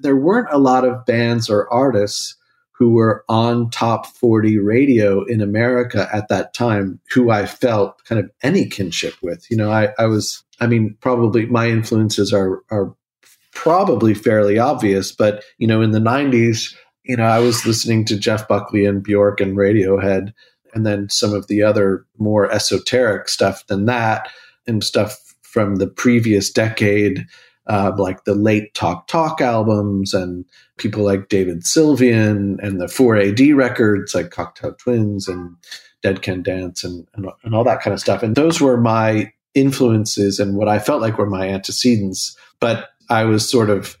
there 0.00 0.16
weren't 0.16 0.48
a 0.52 0.58
lot 0.58 0.84
of 0.84 1.04
bands 1.04 1.50
or 1.50 1.72
artists 1.72 2.36
who 2.76 2.90
were 2.90 3.24
on 3.28 3.70
top 3.70 4.06
40 4.06 4.58
radio 4.58 5.24
in 5.24 5.40
America 5.40 6.08
at 6.12 6.28
that 6.28 6.54
time 6.54 7.00
who 7.12 7.30
I 7.30 7.46
felt 7.46 8.04
kind 8.04 8.20
of 8.20 8.30
any 8.42 8.66
kinship 8.68 9.14
with. 9.22 9.48
You 9.48 9.56
know, 9.56 9.70
I, 9.70 9.90
I 9.96 10.06
was, 10.06 10.42
I 10.60 10.66
mean, 10.66 10.96
probably 11.00 11.46
my 11.46 11.68
influences 11.68 12.32
are, 12.32 12.62
are 12.70 12.92
probably 13.52 14.12
fairly 14.12 14.58
obvious, 14.58 15.12
but, 15.12 15.44
you 15.58 15.68
know, 15.68 15.82
in 15.82 15.92
the 15.92 16.00
90s, 16.00 16.74
you 17.04 17.16
know, 17.16 17.24
I 17.24 17.38
was 17.38 17.64
listening 17.64 18.04
to 18.06 18.18
Jeff 18.18 18.48
Buckley 18.48 18.84
and 18.86 19.02
Bjork 19.02 19.40
and 19.40 19.56
Radiohead, 19.56 20.32
and 20.74 20.84
then 20.84 21.08
some 21.08 21.32
of 21.32 21.46
the 21.46 21.62
other 21.62 22.04
more 22.18 22.50
esoteric 22.50 23.28
stuff 23.28 23.64
than 23.68 23.84
that, 23.84 24.28
and 24.66 24.82
stuff 24.82 25.34
from 25.42 25.76
the 25.76 25.86
previous 25.86 26.50
decade 26.50 27.26
uh, 27.66 27.92
like 27.96 28.24
the 28.24 28.34
late 28.34 28.74
Talk 28.74 29.06
Talk 29.06 29.40
albums 29.40 30.12
and 30.12 30.44
people 30.76 31.04
like 31.04 31.28
David 31.28 31.62
Sylvian 31.62 32.58
and 32.62 32.80
the 32.80 32.86
4AD 32.86 33.56
records 33.56 34.14
like 34.14 34.30
Cocteau 34.30 34.76
Twins 34.78 35.28
and 35.28 35.56
Dead 36.02 36.22
Can 36.22 36.42
Dance 36.42 36.84
and, 36.84 37.06
and, 37.14 37.26
and 37.42 37.54
all 37.54 37.64
that 37.64 37.80
kind 37.80 37.94
of 37.94 38.00
stuff. 38.00 38.22
And 38.22 38.36
those 38.36 38.60
were 38.60 38.76
my 38.76 39.32
influences 39.54 40.38
and 40.38 40.56
what 40.56 40.68
I 40.68 40.78
felt 40.78 41.00
like 41.00 41.16
were 41.16 41.30
my 41.30 41.48
antecedents. 41.48 42.36
But 42.60 42.90
I 43.08 43.24
was 43.24 43.48
sort 43.48 43.70
of, 43.70 43.96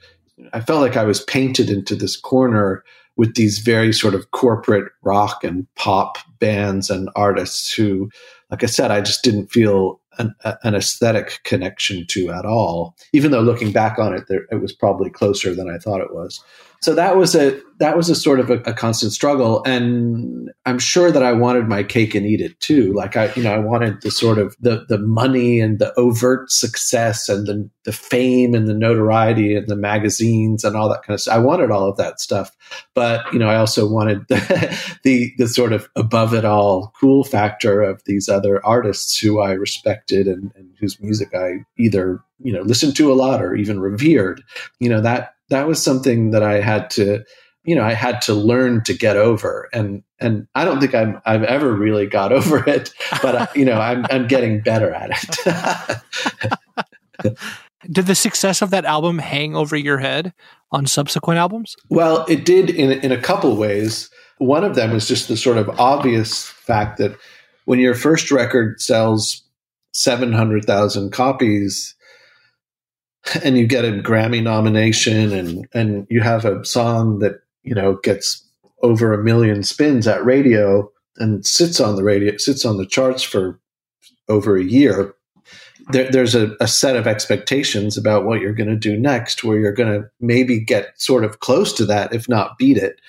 I 0.52 0.60
felt 0.60 0.80
like 0.80 0.96
I 0.96 1.04
was 1.04 1.22
painted 1.24 1.70
into 1.70 1.94
this 1.94 2.16
corner 2.16 2.84
with 3.16 3.34
these 3.36 3.58
very 3.58 3.92
sort 3.92 4.14
of 4.14 4.32
corporate 4.32 4.90
rock 5.02 5.44
and 5.44 5.66
pop 5.76 6.18
bands 6.40 6.90
and 6.90 7.08
artists 7.14 7.72
who, 7.72 8.10
like 8.50 8.62
I 8.62 8.66
said, 8.66 8.90
I 8.90 9.00
just 9.00 9.22
didn't 9.22 9.52
feel 9.52 10.00
an, 10.18 10.34
an, 10.62 10.74
aesthetic 10.74 11.40
connection 11.44 12.06
to 12.08 12.30
at 12.30 12.44
all. 12.44 12.96
Even 13.12 13.30
though 13.30 13.40
looking 13.40 13.72
back 13.72 13.98
on 13.98 14.14
it, 14.14 14.24
there, 14.28 14.46
it 14.50 14.60
was 14.60 14.72
probably 14.72 15.10
closer 15.10 15.54
than 15.54 15.68
I 15.68 15.78
thought 15.78 16.00
it 16.00 16.14
was. 16.14 16.42
So 16.84 16.94
that 16.94 17.16
was 17.16 17.34
a 17.34 17.58
that 17.78 17.96
was 17.96 18.10
a 18.10 18.14
sort 18.14 18.40
of 18.40 18.50
a, 18.50 18.58
a, 18.66 18.74
constant 18.74 19.12
struggle, 19.12 19.62
and 19.64 20.50
I'm 20.66 20.78
sure 20.78 21.10
that 21.10 21.22
I 21.22 21.32
wanted 21.32 21.66
my 21.66 21.82
cake 21.82 22.14
and 22.14 22.26
eat 22.26 22.42
it 22.42 22.60
too. 22.60 22.92
Like 22.92 23.16
I, 23.16 23.32
you 23.34 23.42
know, 23.42 23.54
I 23.54 23.58
wanted 23.58 24.02
the 24.02 24.10
sort 24.10 24.36
of 24.36 24.54
the 24.60 24.84
the 24.90 24.98
money 24.98 25.60
and 25.60 25.78
the 25.78 25.94
overt 25.98 26.52
success 26.52 27.30
and 27.30 27.46
the 27.46 27.70
the 27.84 27.92
fame 27.92 28.54
and 28.54 28.68
the 28.68 28.74
notoriety 28.74 29.56
and 29.56 29.66
the 29.66 29.76
magazines 29.76 30.62
and 30.62 30.76
all 30.76 30.90
that 30.90 31.02
kind 31.04 31.14
of 31.14 31.22
stuff. 31.22 31.34
I 31.34 31.38
wanted 31.38 31.70
all 31.70 31.88
of 31.88 31.96
that 31.96 32.20
stuff, 32.20 32.54
but 32.92 33.32
you 33.32 33.38
know, 33.38 33.48
I 33.48 33.56
also 33.56 33.88
wanted 33.88 34.28
the 34.28 34.78
the, 35.04 35.32
the 35.38 35.48
sort 35.48 35.72
of 35.72 35.88
above 35.96 36.34
it 36.34 36.44
all 36.44 36.92
cool 37.00 37.24
factor 37.24 37.80
of 37.80 38.02
these 38.04 38.28
other 38.28 38.64
artists 38.66 39.16
who 39.16 39.40
I 39.40 39.52
respected 39.52 40.28
and, 40.28 40.52
and 40.54 40.70
whose 40.78 41.00
music 41.00 41.34
I 41.34 41.64
either 41.78 42.20
you 42.40 42.52
know 42.52 42.60
listened 42.60 42.94
to 42.96 43.10
a 43.10 43.14
lot 43.14 43.42
or 43.42 43.54
even 43.54 43.80
revered. 43.80 44.42
You 44.80 44.90
know 44.90 45.00
that 45.00 45.33
that 45.50 45.66
was 45.66 45.82
something 45.82 46.30
that 46.30 46.42
I 46.42 46.60
had 46.60 46.90
to, 46.90 47.24
you 47.64 47.74
know, 47.74 47.84
I 47.84 47.92
had 47.92 48.22
to 48.22 48.34
learn 48.34 48.82
to 48.84 48.94
get 48.94 49.16
over. 49.16 49.68
And 49.72 50.02
and 50.18 50.46
I 50.54 50.64
don't 50.64 50.80
think 50.80 50.94
I'm 50.94 51.20
I've 51.24 51.44
ever 51.44 51.72
really 51.72 52.06
got 52.06 52.32
over 52.38 52.68
it, 52.68 52.92
but 53.22 53.34
uh, 53.34 53.46
you 53.54 53.64
know, 53.64 53.80
I'm 53.80 54.06
I'm 54.10 54.26
getting 54.26 54.60
better 54.60 54.90
at 54.92 55.10
it. 57.22 57.36
did 57.90 58.06
the 58.06 58.14
success 58.14 58.62
of 58.62 58.70
that 58.70 58.84
album 58.84 59.18
hang 59.18 59.54
over 59.54 59.76
your 59.76 59.98
head 59.98 60.32
on 60.72 60.86
subsequent 60.86 61.38
albums? 61.38 61.76
Well, 61.88 62.24
it 62.28 62.44
did 62.44 62.70
in 62.70 62.92
in 62.92 63.12
a 63.12 63.20
couple 63.20 63.56
ways. 63.56 64.10
One 64.38 64.64
of 64.64 64.74
them 64.74 64.92
is 64.92 65.06
just 65.06 65.28
the 65.28 65.36
sort 65.36 65.58
of 65.58 65.68
obvious 65.78 66.44
fact 66.44 66.98
that 66.98 67.16
when 67.66 67.78
your 67.78 67.94
first 67.94 68.30
record 68.30 68.80
sells 68.80 69.42
700,000 69.92 71.12
copies, 71.12 71.94
and 73.44 73.56
you 73.56 73.66
get 73.66 73.84
a 73.84 73.92
Grammy 73.92 74.42
nomination 74.42 75.32
and 75.32 75.68
and 75.72 76.06
you 76.10 76.20
have 76.20 76.44
a 76.44 76.64
song 76.64 77.20
that 77.20 77.40
you 77.62 77.74
know 77.74 77.96
gets 78.02 78.46
over 78.82 79.12
a 79.12 79.22
million 79.22 79.62
spins 79.62 80.06
at 80.06 80.24
radio 80.24 80.90
and 81.16 81.46
sits 81.46 81.80
on 81.80 81.96
the 81.96 82.04
radio 82.04 82.36
sits 82.36 82.64
on 82.64 82.76
the 82.76 82.86
charts 82.86 83.22
for 83.22 83.58
over 84.28 84.56
a 84.56 84.64
year 84.64 85.14
there, 85.90 86.10
there's 86.10 86.34
a, 86.34 86.56
a, 86.60 86.68
set 86.68 86.96
of 86.96 87.06
expectations 87.06 87.98
about 87.98 88.24
what 88.24 88.40
you're 88.40 88.54
going 88.54 88.70
to 88.70 88.76
do 88.76 88.96
next 88.96 89.44
where 89.44 89.58
you're 89.58 89.72
going 89.72 89.92
to 89.92 90.08
maybe 90.20 90.58
get 90.58 90.98
sort 91.00 91.24
of 91.24 91.40
close 91.40 91.72
to 91.74 91.84
that 91.86 92.14
if 92.14 92.28
not 92.28 92.56
beat 92.58 92.78
it. 92.78 93.00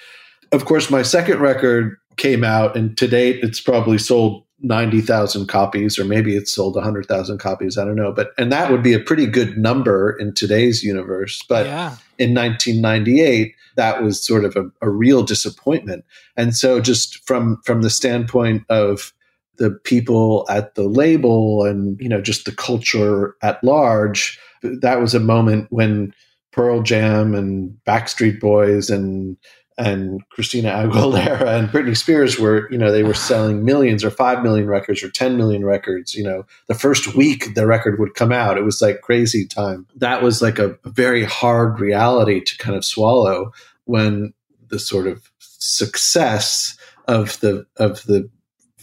Of 0.52 0.66
course 0.66 0.90
my 0.90 1.02
second 1.02 1.40
record 1.40 1.98
came 2.18 2.44
out 2.44 2.76
and 2.76 2.98
to 2.98 3.08
date 3.08 3.40
it's 3.44 3.60
probably 3.60 3.98
sold 3.98 4.45
90,000 4.66 5.48
copies, 5.48 6.00
or 6.00 6.06
maybe 6.06 6.36
it's 6.36 6.52
sold 6.52 6.76
100,000 6.76 7.38
copies. 7.38 7.78
I 7.78 7.86
don't 7.86 7.96
know. 7.96 8.12
But, 8.12 8.32
and 8.38 8.52
that 8.52 8.72
would 8.72 8.82
be 8.82 8.94
a 8.94 9.00
pretty 9.00 9.28
good 9.28 9.58
number 9.58 10.18
in 10.20 10.34
today's 10.34 10.84
universe. 10.84 11.44
But 11.48 11.68
yeah. 11.68 11.96
in 12.18 12.34
1998, 12.34 13.54
that 13.76 14.02
was 14.02 14.26
sort 14.26 14.44
of 14.44 14.56
a, 14.56 14.66
a 14.82 14.90
real 14.90 15.22
disappointment. 15.22 16.04
And 16.36 16.56
so 16.56 16.80
just 16.80 17.26
from, 17.28 17.62
from 17.64 17.84
the 17.84 17.90
standpoint 17.92 18.64
of 18.70 19.14
the 19.58 19.72
people 19.72 20.46
at 20.50 20.74
the 20.76 20.88
label 20.88 21.64
and, 21.64 22.00
you 22.02 22.10
know, 22.10 22.22
just 22.22 22.46
the 22.46 22.52
culture 22.52 23.36
at 23.44 23.64
large, 23.64 24.40
that 24.64 25.00
was 25.00 25.14
a 25.14 25.20
moment 25.20 25.68
when 25.70 26.12
Pearl 26.52 26.82
Jam 26.82 27.36
and 27.36 27.78
Backstreet 27.86 28.40
Boys 28.40 28.90
and 28.90 29.38
and 29.78 30.22
Christina 30.30 30.70
Aguilera 30.70 31.60
and 31.60 31.70
Britney 31.70 31.98
Spears 31.98 32.40
were, 32.40 32.72
you 32.72 32.78
know, 32.78 32.92
they 32.92 33.04
were 33.04 33.14
selling 33.14 33.66
millions 33.66 34.04
or 34.04 34.10
5 34.10 34.42
million 34.42 34.68
records 34.68 35.04
or 35.04 35.10
10 35.10 35.38
million 35.38 35.66
records. 35.66 36.16
You 36.16 36.24
know, 36.24 36.46
the 36.68 36.76
first 36.76 37.16
week 37.16 37.56
the 37.56 37.68
record 37.68 38.00
would 38.00 38.16
come 38.16 38.32
out, 38.32 38.58
it 38.58 38.64
was 38.64 38.82
like 38.82 39.02
crazy 39.02 39.46
time. 39.46 39.86
That 39.96 40.22
was 40.22 40.42
like 40.42 40.60
a, 40.60 40.78
very 40.86 41.26
hard 41.26 41.80
reality 41.80 42.42
to 42.42 42.58
kind 42.58 42.78
of 42.78 42.86
swallow 42.86 43.52
when 43.84 44.34
the 44.70 44.80
sort 44.80 45.08
of 45.08 45.30
success 45.40 46.78
of 47.08 47.40
the, 47.42 47.66
of 47.78 48.04
the, 48.06 48.30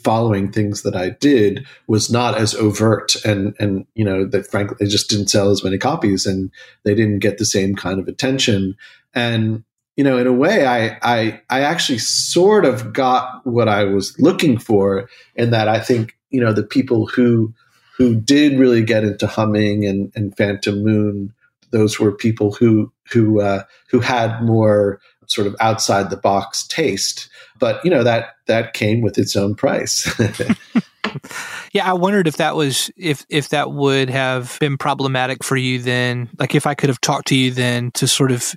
following 0.03 0.51
things 0.51 0.83
that 0.83 0.97
I 0.97 1.11
did 1.11 1.65
was 1.87 2.11
not 2.11 2.37
as 2.37 2.57
overt 2.57 3.15
and 3.25 3.55
and 3.61 3.87
you 3.95 4.05
know 4.05 4.27
that 4.27 4.51
frankly 4.51 4.77
they 4.81 4.87
just 4.87 5.09
didn't 5.09 5.29
sell 5.29 5.51
as 5.51 5.63
many 5.63 5.79
copies 5.79 6.27
and 6.27 6.51
they 6.83 6.97
didn't 6.97 7.21
get 7.21 7.39
the 7.39 7.45
same 7.45 7.77
kind 7.77 8.01
of 8.01 8.09
attention 8.09 8.77
and 9.15 9.63
you 9.97 10.05
know, 10.05 10.19
in 10.19 10.27
a 10.27 10.33
way, 10.33 10.67
I, 10.67 10.99
I, 11.03 11.41
I 11.51 11.61
actually 11.61 11.99
sort 11.99 12.65
of 12.65 12.93
got 12.93 13.47
what 13.47 13.69
I 13.69 13.85
was 13.85 14.19
looking 14.19 14.59
for 14.59 15.09
in 15.35 15.51
that 15.51 15.69
I 15.69 15.81
think, 15.81 16.17
you 16.31 16.41
know, 16.41 16.53
the 16.53 16.63
people 16.63 17.07
who, 17.07 17.53
who 17.97 18.15
did 18.15 18.59
really 18.59 18.83
get 18.83 19.05
into 19.05 19.27
humming 19.27 19.85
and, 19.85 20.11
and 20.15 20.37
Phantom 20.37 20.83
Moon, 20.83 21.35
those 21.71 22.01
were 22.01 22.13
people 22.13 22.53
who, 22.53 22.91
who, 23.11 23.41
uh, 23.41 23.65
who 23.91 24.01
had 24.01 24.43
more 24.43 24.99
sort 25.27 25.47
of 25.47 25.55
outside 25.61 26.09
the 26.09 26.17
box 26.17 26.67
taste. 26.67 27.29
But, 27.59 27.85
you 27.85 27.91
know, 27.91 28.03
that, 28.03 28.37
that 28.47 28.73
came 28.73 29.03
with 29.03 29.19
its 29.19 29.37
own 29.37 29.55
price. 29.55 30.11
yeah, 31.73 31.89
I 31.89 31.93
wondered 31.93 32.27
if 32.27 32.39
that 32.39 32.57
was 32.57 32.91
if 32.97 33.27
if 33.29 33.51
that 33.51 33.73
would 33.73 34.09
have 34.09 34.57
been 34.61 34.79
problematic 34.79 35.45
for 35.45 35.57
you 35.57 35.79
then. 35.79 36.31
Like 36.39 36.55
if 36.55 36.67
I 36.67 36.75
could 36.75 36.89
have 36.89 37.01
talked 37.01 37.29
to 37.29 37.37
you 37.37 37.51
then 37.51 37.91
to 37.93 38.07
sort 38.09 38.33
of 38.33 38.55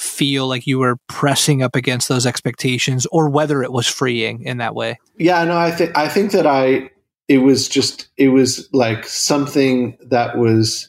feel 0.00 0.48
like 0.48 0.66
you 0.66 0.78
were 0.78 0.96
pressing 1.08 1.62
up 1.62 1.76
against 1.76 2.08
those 2.08 2.24
expectations 2.24 3.06
or 3.12 3.28
whether 3.28 3.62
it 3.62 3.70
was 3.70 3.86
freeing 3.86 4.42
in 4.44 4.56
that 4.56 4.74
way. 4.74 4.98
Yeah, 5.18 5.44
no, 5.44 5.56
I 5.56 5.70
think 5.70 5.96
I 5.96 6.08
think 6.08 6.32
that 6.32 6.46
I 6.46 6.90
it 7.28 7.38
was 7.38 7.68
just 7.68 8.08
it 8.16 8.28
was 8.28 8.68
like 8.72 9.04
something 9.04 9.98
that 10.08 10.38
was 10.38 10.88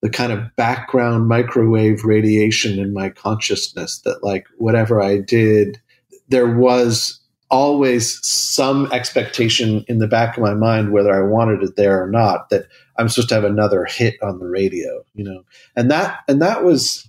the 0.00 0.10
kind 0.10 0.32
of 0.32 0.54
background 0.56 1.28
microwave 1.28 2.04
radiation 2.04 2.78
in 2.78 2.92
my 2.92 3.08
consciousness 3.10 4.00
that 4.04 4.22
like 4.22 4.46
whatever 4.58 5.02
I 5.02 5.18
did 5.18 5.80
there 6.28 6.46
was 6.46 7.20
always 7.50 8.18
some 8.26 8.90
expectation 8.92 9.84
in 9.86 9.98
the 9.98 10.06
back 10.06 10.36
of 10.36 10.42
my 10.42 10.54
mind 10.54 10.92
whether 10.92 11.12
I 11.12 11.28
wanted 11.28 11.62
it 11.62 11.76
there 11.76 12.02
or 12.02 12.08
not 12.08 12.48
that 12.50 12.66
I'm 12.96 13.08
supposed 13.08 13.28
to 13.30 13.34
have 13.34 13.44
another 13.44 13.84
hit 13.84 14.14
on 14.22 14.38
the 14.38 14.46
radio, 14.46 15.04
you 15.14 15.24
know. 15.24 15.42
And 15.76 15.90
that 15.90 16.20
and 16.28 16.40
that 16.40 16.64
was 16.64 17.08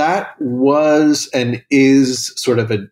that 0.00 0.34
was 0.40 1.28
and 1.34 1.62
is 1.70 2.32
sort 2.36 2.58
of 2.58 2.70
a 2.70 2.88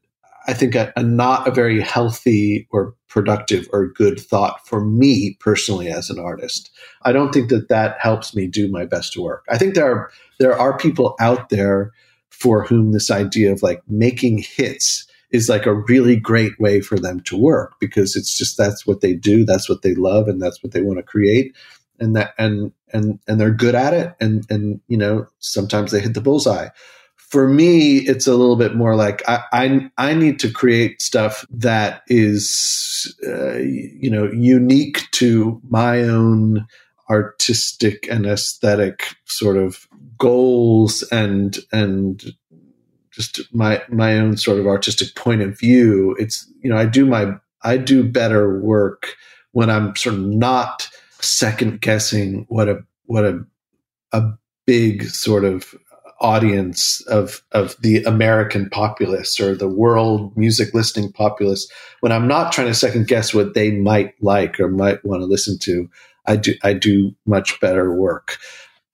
I 0.47 0.55
think 0.55 0.75
a, 0.75 0.93
a 0.97 1.03
not 1.03 1.47
a 1.47 1.51
very 1.51 1.81
healthy 1.81 2.67
or 2.71 2.95
productive 3.09 3.69
or 3.73 3.89
good 3.89 4.21
thought 4.21 4.67
for 4.67 4.85
me 4.85 5.37
personally 5.41 5.89
as 5.89 6.11
an 6.11 6.19
artist. 6.19 6.71
I 7.03 7.13
don't 7.13 7.33
think 7.33 7.49
that 7.51 7.69
that 7.69 7.99
helps 7.99 8.35
me 8.35 8.47
do 8.47 8.69
my 8.69 8.85
best 8.85 9.17
work. 9.17 9.45
I 9.49 9.59
think 9.59 9.75
there 9.75 9.91
are 9.91 10.11
there 10.39 10.59
are 10.59 10.77
people 10.77 11.17
out 11.21 11.49
there 11.49 11.93
for 12.31 12.65
whom 12.65 12.93
this 12.93 13.11
idea 13.11 13.53
of 13.53 13.63
like 13.63 13.83
making 13.89 14.39
hits 14.39 15.07
is 15.31 15.49
like 15.49 15.67
a 15.67 15.75
really 15.75 16.17
great 16.17 16.59
way 16.59 16.81
for 16.81 16.99
them 16.99 17.21
to 17.21 17.37
work 17.37 17.75
because 17.81 18.17
it's 18.17 18.37
just 18.37 18.57
that's 18.57 18.87
what 18.87 19.01
they 19.01 19.15
do, 19.15 19.45
that's 19.45 19.69
what 19.69 19.83
they 19.83 19.95
love, 19.95 20.29
and 20.29 20.41
that's 20.41 20.63
what 20.63 20.73
they 20.73 20.81
want 20.83 20.99
to 20.99 21.03
create, 21.03 21.55
and 21.99 22.17
that 22.17 22.35
and 22.39 22.73
and 22.93 23.19
and 23.27 23.41
they're 23.41 23.51
good 23.51 23.75
at 23.75 23.93
it, 23.93 24.15
and 24.21 24.47
and 24.51 24.81
you 24.89 24.97
know 24.97 25.27
sometimes 25.39 25.91
they 25.91 26.01
hit 26.01 26.15
the 26.15 26.21
bullseye. 26.21 26.69
For 27.31 27.47
me, 27.47 27.99
it's 27.99 28.27
a 28.27 28.35
little 28.35 28.57
bit 28.57 28.75
more 28.75 28.97
like 28.97 29.23
I 29.29 29.43
I, 29.53 29.91
I 29.99 30.15
need 30.15 30.39
to 30.41 30.51
create 30.51 31.03
stuff 31.03 31.45
that 31.51 32.03
is 32.07 33.15
uh, 33.27 33.59
you 33.59 34.11
know 34.11 34.31
unique 34.33 35.03
to 35.13 35.61
my 35.69 36.03
own 36.03 36.67
artistic 37.11 38.07
and 38.11 38.27
aesthetic 38.27 39.17
sort 39.25 39.57
of 39.57 39.87
goals 40.19 41.03
and 41.13 41.59
and 41.73 42.33
just 43.11 43.41
my 43.53 43.83
my 43.89 44.19
own 44.19 44.37
sort 44.37 44.59
of 44.59 44.67
artistic 44.67 45.15
point 45.15 45.43
of 45.43 45.59
view. 45.59 46.17
It's 46.19 46.51
you 46.61 46.71
know 46.71 46.77
i 46.77 46.87
do 46.87 47.07
my 47.07 47.35
i 47.63 47.77
do 47.77 48.05
better 48.05 48.59
work 48.61 49.15
when 49.53 49.71
i'm 49.71 49.95
sort 49.97 50.17
of 50.17 50.23
not 50.23 50.89
second 51.21 51.81
guessing 51.81 52.47
what 52.49 52.69
a 52.69 52.85
what 53.07 53.25
a 53.25 53.45
a 54.13 54.23
big 54.67 55.05
sort 55.05 55.45
of 55.45 55.75
audience 56.21 57.01
of 57.03 57.43
of 57.53 57.77
the 57.81 58.03
American 58.05 58.69
populace 58.71 59.39
or 59.39 59.55
the 59.55 59.69
world 59.69 60.37
music 60.37 60.75
listening 60.75 61.13
populace 61.13 61.71
when 62.01 62.13
I'm 62.13 62.27
not 62.27 62.53
trying 62.53 62.67
to 62.67 62.75
second 62.75 63.07
guess 63.07 63.33
what 63.33 63.55
they 63.55 63.71
might 63.71 64.15
like 64.21 64.59
or 64.59 64.69
might 64.69 65.05
want 65.05 65.23
to 65.23 65.27
listen 65.27 65.59
to 65.61 65.89
I 66.27 66.37
do 66.37 66.55
I 66.63 66.75
do 66.75 67.15
much 67.27 67.61
better 67.61 67.93
work. 67.93 68.39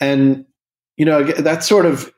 And 0.00 0.46
you 0.96 1.04
know 1.04 1.22
that's 1.22 1.66
sort 1.66 1.86
of 1.86 2.12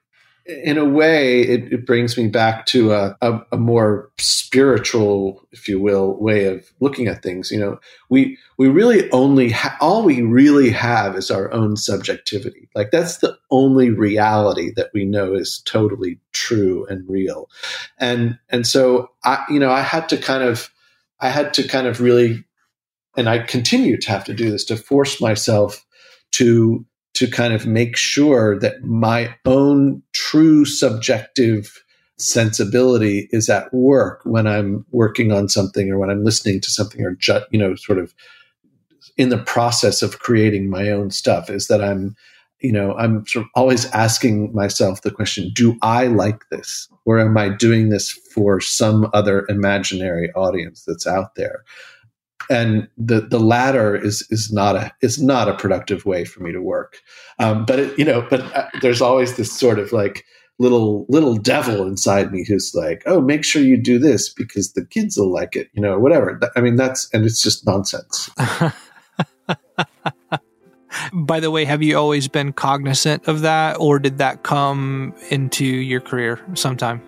in 0.49 0.79
a 0.79 0.85
way, 0.85 1.41
it, 1.41 1.73
it 1.73 1.87
brings 1.87 2.17
me 2.17 2.29
back 2.29 2.67
to 2.67 2.93
a, 2.93 3.17
a, 3.21 3.41
a, 3.53 3.57
more 3.57 4.11
spiritual, 4.17 5.45
if 5.51 5.69
you 5.69 5.81
will, 5.81 6.17
way 6.21 6.45
of 6.45 6.65
looking 6.79 7.09
at 7.09 7.23
things. 7.23 7.51
You 7.51 7.59
know, 7.59 7.81
we 8.11 8.39
we 8.57 8.69
really 8.69 9.11
only 9.11 9.51
ha- 9.51 9.77
all 9.81 10.05
we 10.05 10.23
really 10.23 10.71
have 10.71 11.17
is 11.17 11.31
our 11.31 11.53
own 11.53 11.77
subjectivity. 11.77 12.69
Like 12.75 12.93
that's 12.93 13.19
the 13.19 13.37
only 13.51 13.91
reality 13.91 14.73
that 14.77 14.91
we 14.95 15.05
know 15.05 15.35
is 15.35 15.63
totally 15.65 16.21
true 16.33 16.87
and 16.87 17.09
real. 17.09 17.51
And 17.99 18.39
and 18.49 18.67
so 18.67 19.11
I, 19.25 19.45
you 19.51 19.59
know, 19.59 19.73
I 19.73 19.83
had 19.83 20.09
to 20.11 20.17
kind 20.17 20.45
of, 20.45 20.71
I 21.21 21.29
had 21.29 21.55
to 21.55 21.67
kind 21.67 21.89
of 21.89 22.01
really, 22.01 22.45
and 23.17 23.29
I 23.29 23.39
continue 23.41 23.99
to 23.99 24.11
have 24.11 24.25
to 24.25 24.35
do 24.35 24.51
this 24.51 24.65
to 24.67 24.77
force 24.77 25.21
myself 25.21 25.85
to 26.33 26.85
to 27.17 27.27
kind 27.27 27.55
of 27.55 27.67
make 27.67 27.97
sure 27.97 28.59
that 28.59 28.85
my 28.85 29.35
own 29.47 30.03
true 30.13 30.67
subjective 30.67 31.83
sensibility 32.19 33.27
is 33.31 33.49
at 33.49 33.73
work 33.73 34.21
when 34.25 34.47
I'm 34.47 34.85
working 34.91 35.33
on 35.33 35.49
something 35.49 35.91
or 35.91 35.99
when 35.99 36.11
I'm 36.11 36.25
listening 36.25 36.61
to 36.61 36.71
something 36.71 37.03
or 37.03 37.17
you 37.51 37.59
know 37.59 37.75
sort 37.75 37.99
of 37.99 38.15
in 39.17 39.31
the 39.31 39.39
process 39.39 40.03
of 40.03 40.19
creating 40.19 40.69
my 40.69 40.91
own 40.91 41.11
stuff 41.11 41.49
is 41.49 41.69
that 41.69 41.83
I'm 41.83 42.15
you 42.61 42.73
know 42.73 42.95
I'm 42.97 43.27
sort 43.27 43.47
of 43.47 43.51
always 43.55 43.87
asking 43.93 44.53
myself 44.55 45.01
the 45.01 45.11
question 45.11 45.51
do 45.55 45.77
I 45.81 46.09
like 46.09 46.47
this? 46.51 46.87
Or 47.07 47.19
am 47.19 47.39
I 47.39 47.49
doing 47.49 47.89
this 47.89 48.11
for 48.11 48.61
some 48.61 49.09
other 49.15 49.47
imaginary 49.49 50.31
audience 50.33 50.85
that's 50.87 51.07
out 51.07 51.35
there 51.35 51.65
and 52.51 52.89
the 52.97 53.21
the 53.21 53.41
latter 53.41 53.97
is 53.97 54.27
is 54.31 54.53
not 54.53 54.77
a 54.77 54.93
is 55.01 55.21
not 55.21 55.49
a 55.49 55.55
productive 55.55 56.05
way 56.05 56.25
for 56.25 56.43
me 56.43 56.53
to 56.53 56.61
work. 56.61 56.99
Um, 57.39 57.65
but 57.65 57.79
it, 57.79 57.99
you 57.99 58.05
know, 58.05 58.27
but 58.29 58.41
uh, 58.55 58.69
there's 58.83 59.03
always 59.03 59.37
this 59.37 59.53
sort 59.53 59.79
of 59.79 59.93
like 59.93 60.25
little 60.59 61.07
little 61.09 61.37
devil 61.37 61.87
inside 61.87 62.33
me 62.33 62.45
who's 62.45 62.75
like, 62.75 63.03
oh, 63.07 63.21
make 63.21 63.45
sure 63.45 63.63
you 63.63 63.77
do 63.77 63.99
this 63.99 64.33
because 64.33 64.73
the 64.73 64.85
kids 64.85 65.17
will 65.17 65.33
like 65.33 65.57
it, 65.57 65.69
you 65.73 65.83
know, 65.83 65.99
whatever. 65.99 66.41
I 66.57 66.61
mean, 66.61 66.77
that's 66.77 67.09
and 67.13 67.25
it's 67.25 67.43
just 67.43 67.67
nonsense. 67.67 68.31
By 71.13 71.41
the 71.41 71.51
way, 71.51 71.67
have 71.67 71.83
you 71.83 71.99
always 71.99 72.27
been 72.27 72.53
cognizant 72.53 73.29
of 73.29 73.43
that, 73.43 73.77
or 73.79 73.99
did 73.99 74.17
that 74.19 74.45
come 74.45 75.13
into 75.31 75.67
your 75.67 76.01
career 76.01 76.41
sometime? 76.55 77.03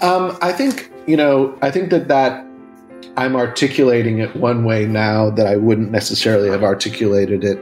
Um, 0.00 0.38
I 0.40 0.52
think 0.52 0.90
you 1.06 1.16
know. 1.16 1.56
I 1.60 1.70
think 1.70 1.90
that 1.90 2.08
that 2.08 2.45
I'm 3.16 3.34
articulating 3.34 4.18
it 4.18 4.36
one 4.36 4.64
way 4.64 4.84
now 4.84 5.30
that 5.30 5.46
I 5.46 5.56
wouldn't 5.56 5.90
necessarily 5.90 6.50
have 6.50 6.62
articulated 6.62 7.44
it 7.44 7.56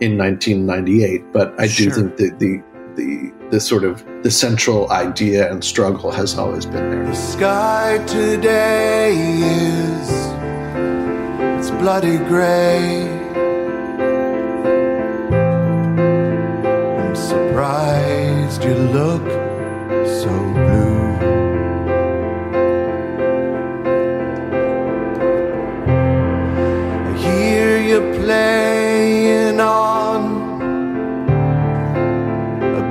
in 0.00 0.16
1998. 0.16 1.32
But 1.32 1.58
I 1.58 1.66
do 1.66 1.90
think 1.90 2.16
that 2.18 2.38
the 2.38 2.62
the 2.94 3.32
the 3.50 3.58
sort 3.58 3.82
of 3.82 4.04
the 4.22 4.30
central 4.30 4.90
idea 4.92 5.50
and 5.50 5.64
struggle 5.64 6.12
has 6.12 6.38
always 6.38 6.66
been 6.66 6.88
there. 6.90 7.04
The 7.04 7.14
sky 7.14 8.04
today 8.06 9.14
is 9.16 10.08
it's 11.58 11.70
bloody 11.82 12.18
gray. 12.18 13.02
I'm 17.00 17.16
surprised 17.16 18.62
you 18.62 18.74
look 18.74 19.41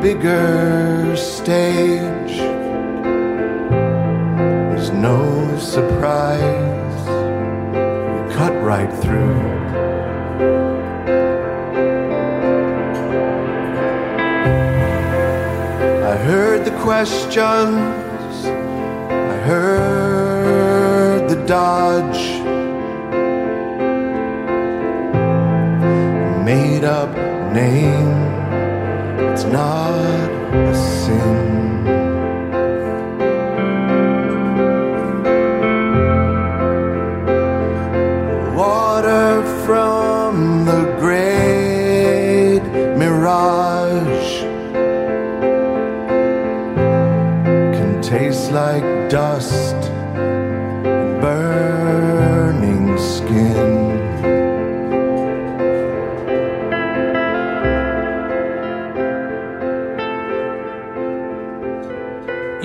bigger 0.02 1.16
stage. 1.16 2.38
There's 4.72 4.90
no 4.90 5.58
surprise, 5.60 7.08
we 7.08 8.34
cut 8.34 8.54
right 8.64 8.92
through. 9.02 9.40
I 16.04 16.16
heard 16.18 16.66
the 16.66 16.76
questions, 16.80 18.46
I 18.50 19.38
heard 19.46 21.30
the 21.30 21.46
dodge. 21.46 22.42
made 26.44 26.84
up 26.84 27.16
name. 27.54 28.31
It's 29.44 29.52
not 29.52 30.30
a 30.54 30.76
sin. 30.76 31.51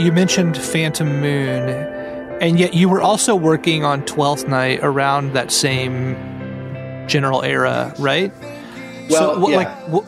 You 0.07 0.12
mentioned 0.12 0.57
Phantom 0.57 1.21
Moon, 1.21 1.69
and 2.40 2.61
yet 2.61 2.75
you 2.75 2.88
were 2.88 3.03
also 3.03 3.35
working 3.35 3.85
on 3.85 4.05
Twelfth 4.05 4.47
Night 4.47 4.79
around 4.81 5.33
that 5.33 5.51
same 5.51 6.14
general 7.09 7.42
era, 7.42 7.92
right? 7.99 8.33
Well, 9.11 9.35
so, 9.35 9.40
what, 9.40 9.51
yeah. 9.51 9.57
like, 9.57 9.88
what, 9.88 10.05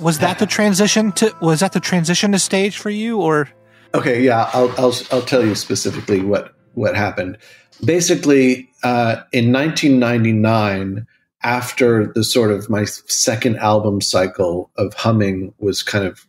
was 0.00 0.18
that 0.20 0.38
the 0.38 0.46
transition 0.46 1.12
to 1.12 1.36
was 1.42 1.60
that 1.60 1.72
the 1.72 1.80
transition 1.80 2.32
to 2.32 2.38
stage 2.38 2.78
for 2.78 2.88
you, 2.88 3.20
or 3.20 3.50
Okay, 3.92 4.22
yeah, 4.22 4.48
I'll 4.54 4.72
I'll 4.78 4.94
I'll 5.12 5.22
tell 5.22 5.44
you 5.44 5.54
specifically 5.54 6.22
what 6.22 6.54
what 6.72 6.96
happened. 6.96 7.36
Basically, 7.84 8.70
uh, 8.82 9.22
in 9.30 9.52
1999, 9.52 11.06
after 11.42 12.06
the 12.14 12.24
sort 12.24 12.50
of 12.50 12.70
my 12.70 12.84
second 12.84 13.58
album 13.58 14.00
cycle 14.00 14.70
of 14.78 14.94
humming 14.94 15.52
was 15.58 15.82
kind 15.82 16.06
of 16.06 16.26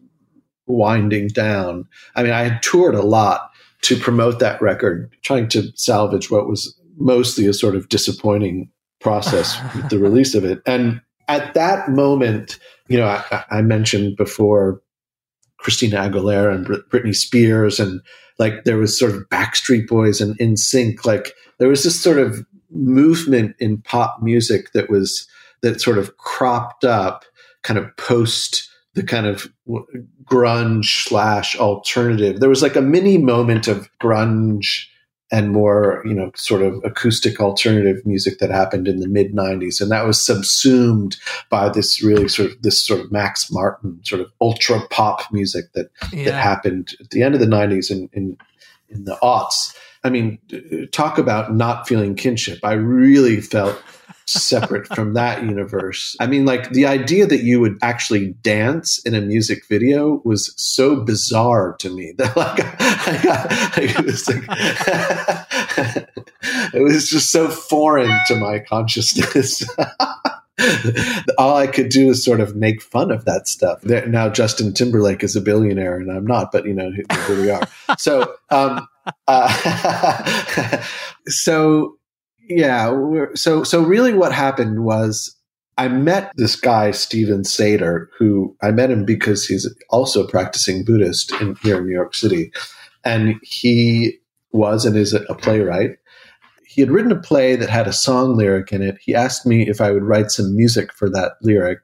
winding 0.68 1.28
down. 1.30 1.88
I 2.16 2.24
mean, 2.24 2.32
I 2.32 2.44
had 2.44 2.64
toured 2.64 2.96
a 2.96 3.04
lot 3.04 3.52
to 3.84 3.96
promote 3.98 4.40
that 4.40 4.62
record, 4.62 5.16
trying 5.22 5.48
to 5.50 5.72
salvage 5.76 6.32
what 6.32 6.48
was 6.48 6.76
mostly 6.98 7.46
a 7.46 7.54
sort 7.54 7.76
of 7.76 7.90
disappointing 7.90 8.70
process 9.00 9.58
with 9.76 9.90
the 9.90 10.00
release 10.00 10.34
of 10.34 10.44
it. 10.44 10.62
And 10.66 11.02
at 11.28 11.54
that 11.54 11.90
moment, 11.90 12.58
you 12.88 12.98
know, 12.98 13.08
I, 13.08 13.44
I 13.50 13.62
mentioned 13.62 14.18
before 14.18 14.82
Christina 15.58 15.98
Aguilera 15.98 16.54
and 16.54 16.66
Britney 16.66 17.16
Spears, 17.16 17.80
and 17.80 18.02
like 18.38 18.64
there 18.66 18.78
was 18.78 18.98
sort 18.98 19.12
of 19.12 19.28
Backstreet 19.30 19.88
Boys 19.88 20.22
and 20.22 20.38
NSYNC. 20.38 21.06
Like 21.06 21.34
there 21.58 21.70
was 21.70 21.84
this 21.84 22.00
sort 22.00 22.20
of 22.20 22.46
movement 22.70 23.56
in 23.60 23.82
pop 23.82 24.22
music 24.22 24.74
that 24.74 24.90
was 24.90 25.28
that 25.62 25.82
sort 25.82 25.98
of 25.98 26.18
cropped 26.18 26.86
up, 26.86 27.26
kind 27.64 27.80
of 27.80 27.96
post 27.98 28.70
the 28.96 29.04
kind 29.04 29.28
of 29.28 29.48
grunge 30.24 31.08
slash 31.08 31.56
alternative. 31.58 32.40
There 32.40 32.50
was 32.50 32.64
like 32.64 32.76
a 32.76 32.82
mini 32.82 33.18
moment 33.18 33.68
of 33.68 33.90
grunge 34.02 34.88
and 35.32 35.52
more, 35.52 36.02
you 36.06 36.14
know, 36.14 36.32
sort 36.36 36.62
of 36.62 36.80
acoustic 36.84 37.42
alternative 37.42 38.06
music 38.06 38.38
that 38.40 38.52
happened 38.52 38.88
in 38.88 39.00
the 39.00 39.08
mid 39.08 39.34
'90s, 39.34 39.82
and 39.82 39.92
that 39.92 40.06
was 40.06 40.24
subsumed 40.24 41.18
by 41.50 41.68
this 41.68 42.02
really 42.02 42.28
sort 42.28 42.52
of 42.52 42.62
this 42.62 42.86
sort 42.86 43.02
of 43.02 43.12
Max 43.12 43.52
Martin 43.52 44.00
sort 44.04 44.22
of 44.22 44.32
ultra 44.40 44.80
pop 44.90 45.22
music 45.32 45.66
that 45.74 45.90
yeah. 46.14 46.26
that 46.26 46.42
happened 46.42 46.94
at 47.00 47.10
the 47.10 47.22
end 47.22 47.34
of 47.34 47.42
the 47.42 47.48
'90s 47.48 47.92
and 47.92 48.10
in, 48.14 48.38
in 48.90 49.06
the 49.06 49.18
aughts. 49.22 49.76
I 50.04 50.10
mean, 50.12 50.38
talk 50.92 51.18
about 51.18 51.56
not 51.56 51.88
feeling 51.88 52.14
kinship. 52.16 52.60
I 52.64 52.74
really 52.74 53.42
felt 53.42 53.82
separate 54.28 54.88
from 54.88 55.14
that 55.14 55.44
universe. 55.44 56.16
I 56.20 56.28
mean, 56.28 56.46
like 56.46 56.72
the 56.72 56.86
idea 56.86 57.26
that 57.28 57.44
you 57.44 57.60
would 57.60 57.78
actually 57.82 58.30
dance 58.42 59.00
in 59.00 59.14
a 59.14 59.22
music 59.22 59.66
video 59.68 60.22
was 60.24 60.54
so 60.58 60.96
bizarre 60.96 61.76
to 61.80 61.90
me 61.90 62.12
that 62.18 62.36
like 62.36 62.60
I 62.62 63.24
got, 63.24 63.78
it 63.78 64.06
was 64.06 64.28
like 64.28 64.44
it 66.74 66.82
was 66.82 67.10
just 67.10 67.32
so 67.32 67.50
foreign 67.50 68.18
to 68.28 68.36
my 68.36 68.60
consciousness. 68.60 69.64
All 71.38 71.58
I 71.58 71.68
could 71.68 71.90
do 71.90 72.10
is 72.10 72.24
sort 72.24 72.40
of 72.40 72.56
make 72.56 72.82
fun 72.82 73.12
of 73.12 73.26
that 73.26 73.48
stuff. 73.48 73.84
Now 73.84 74.30
Justin 74.30 74.74
Timberlake 74.74 75.24
is 75.24 75.36
a 75.36 75.42
billionaire, 75.42 75.98
and 75.98 76.10
I'm 76.10 76.26
not, 76.26 76.52
but 76.52 76.66
you 76.66 76.74
know, 76.74 76.92
here 76.92 77.42
we 77.42 77.52
are. 77.52 77.68
So, 77.98 78.34
um, 78.50 78.88
uh, 79.28 80.84
so 81.28 81.95
yeah 82.48 82.94
so 83.34 83.64
so 83.64 83.82
really 83.84 84.14
what 84.14 84.32
happened 84.32 84.84
was 84.84 85.36
i 85.78 85.88
met 85.88 86.32
this 86.36 86.56
guy 86.56 86.92
steven 86.92 87.42
sater 87.42 88.08
who 88.18 88.56
i 88.62 88.72
met 88.72 88.92
him 88.92 89.06
because 89.06 89.46
he's 89.46 89.68
also 89.90 90.26
practicing 90.28 90.84
buddhist 90.84 91.32
in, 91.42 91.56
here 91.64 91.78
in 91.78 91.86
new 91.86 91.94
york 91.94 92.16
city. 92.16 92.52
And 93.04 93.36
he 93.44 94.18
was 94.52 94.84
and 94.84 94.98
is 94.98 95.14
a, 95.14 95.22
a 95.26 95.36
playwright. 95.36 95.92
He 96.66 96.82
had 96.82 96.90
written 96.90 97.12
a 97.12 97.22
play 97.22 97.56
that 97.56 97.70
had 97.70 97.88
a 97.88 97.94
song 97.94 98.36
lyric 98.36 98.72
in 98.72 98.82
it. 98.82 98.98
He 99.00 99.14
asked 99.14 99.46
me 99.46 99.70
if 99.70 99.80
i 99.80 99.92
would 99.92 100.04
write 100.04 100.32
some 100.32 100.56
music 100.56 100.92
for 100.94 101.10
that 101.10 101.34
lyric 101.42 101.80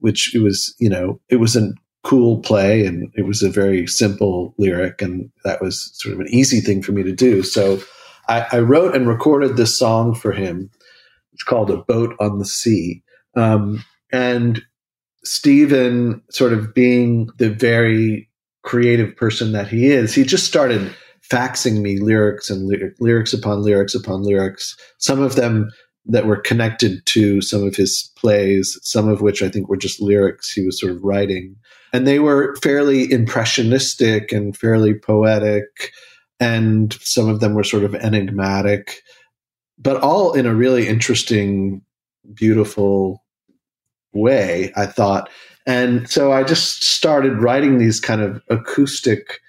which 0.00 0.34
it 0.34 0.40
was 0.40 0.74
you 0.78 0.88
know 0.88 1.20
it 1.28 1.36
was 1.36 1.56
a 1.56 1.72
cool 2.02 2.38
play 2.40 2.86
and 2.86 3.12
it 3.14 3.26
was 3.26 3.42
a 3.42 3.50
very 3.50 3.86
simple 3.86 4.54
lyric 4.58 5.02
and 5.02 5.30
that 5.44 5.60
was 5.60 5.90
sort 5.94 6.14
of 6.14 6.20
an 6.20 6.28
easy 6.30 6.60
thing 6.60 6.82
for 6.82 6.92
me 6.92 7.02
to 7.02 7.12
do. 7.12 7.42
So 7.42 7.80
I, 8.30 8.46
I 8.52 8.58
wrote 8.60 8.94
and 8.94 9.08
recorded 9.08 9.56
this 9.56 9.76
song 9.76 10.14
for 10.14 10.32
him. 10.32 10.70
It's 11.32 11.42
called 11.42 11.70
"A 11.70 11.78
Boat 11.78 12.14
on 12.20 12.38
the 12.38 12.44
Sea," 12.44 13.02
um, 13.36 13.84
and 14.12 14.62
Steven, 15.24 16.22
sort 16.30 16.52
of 16.52 16.72
being 16.72 17.28
the 17.38 17.50
very 17.50 18.28
creative 18.62 19.16
person 19.16 19.52
that 19.52 19.68
he 19.68 19.86
is, 19.86 20.14
he 20.14 20.24
just 20.24 20.46
started 20.46 20.94
faxing 21.28 21.80
me 21.80 21.98
lyrics 21.98 22.50
and 22.50 22.68
ly- 22.68 22.90
lyrics 23.00 23.32
upon 23.32 23.62
lyrics 23.62 23.94
upon 23.94 24.22
lyrics. 24.22 24.76
Some 24.98 25.20
of 25.20 25.36
them 25.36 25.70
that 26.06 26.26
were 26.26 26.36
connected 26.36 27.04
to 27.06 27.40
some 27.40 27.62
of 27.62 27.76
his 27.76 28.10
plays, 28.16 28.78
some 28.82 29.08
of 29.08 29.20
which 29.20 29.42
I 29.42 29.48
think 29.48 29.68
were 29.68 29.76
just 29.76 30.00
lyrics 30.00 30.50
he 30.50 30.64
was 30.64 30.80
sort 30.80 30.92
of 30.92 31.02
writing, 31.04 31.56
and 31.92 32.06
they 32.06 32.18
were 32.18 32.56
fairly 32.62 33.10
impressionistic 33.10 34.32
and 34.32 34.56
fairly 34.56 34.94
poetic 34.94 35.92
and 36.40 36.94
some 37.02 37.28
of 37.28 37.40
them 37.40 37.54
were 37.54 37.64
sort 37.64 37.84
of 37.84 37.94
enigmatic, 37.94 39.02
but 39.78 40.02
all 40.02 40.32
in 40.32 40.46
a 40.46 40.54
really 40.54 40.88
interesting, 40.88 41.82
beautiful 42.34 43.22
way, 44.12 44.72
I 44.76 44.86
thought. 44.86 45.28
And 45.66 46.08
so 46.08 46.32
I 46.32 46.42
just 46.42 46.82
started 46.82 47.40
writing 47.40 47.78
these 47.78 48.00
kind 48.00 48.22
of 48.22 48.42
acoustic, 48.48 49.40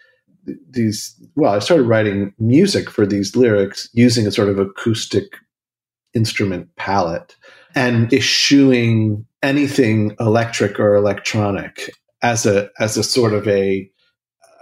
these, 0.69 1.15
well, 1.35 1.53
I 1.53 1.59
started 1.59 1.83
writing 1.83 2.33
music 2.37 2.89
for 2.89 3.05
these 3.05 3.35
lyrics 3.35 3.89
using 3.93 4.27
a 4.27 4.31
sort 4.31 4.49
of 4.49 4.59
acoustic 4.59 5.37
instrument 6.13 6.75
palette 6.75 7.35
and 7.73 8.13
eschewing 8.13 9.25
anything 9.41 10.15
electric 10.19 10.79
or 10.79 10.95
electronic 10.95 11.89
as 12.21 12.45
a 12.45 12.69
as 12.79 12.97
a 12.97 13.03
sort 13.03 13.33
of 13.33 13.47
a 13.47 13.89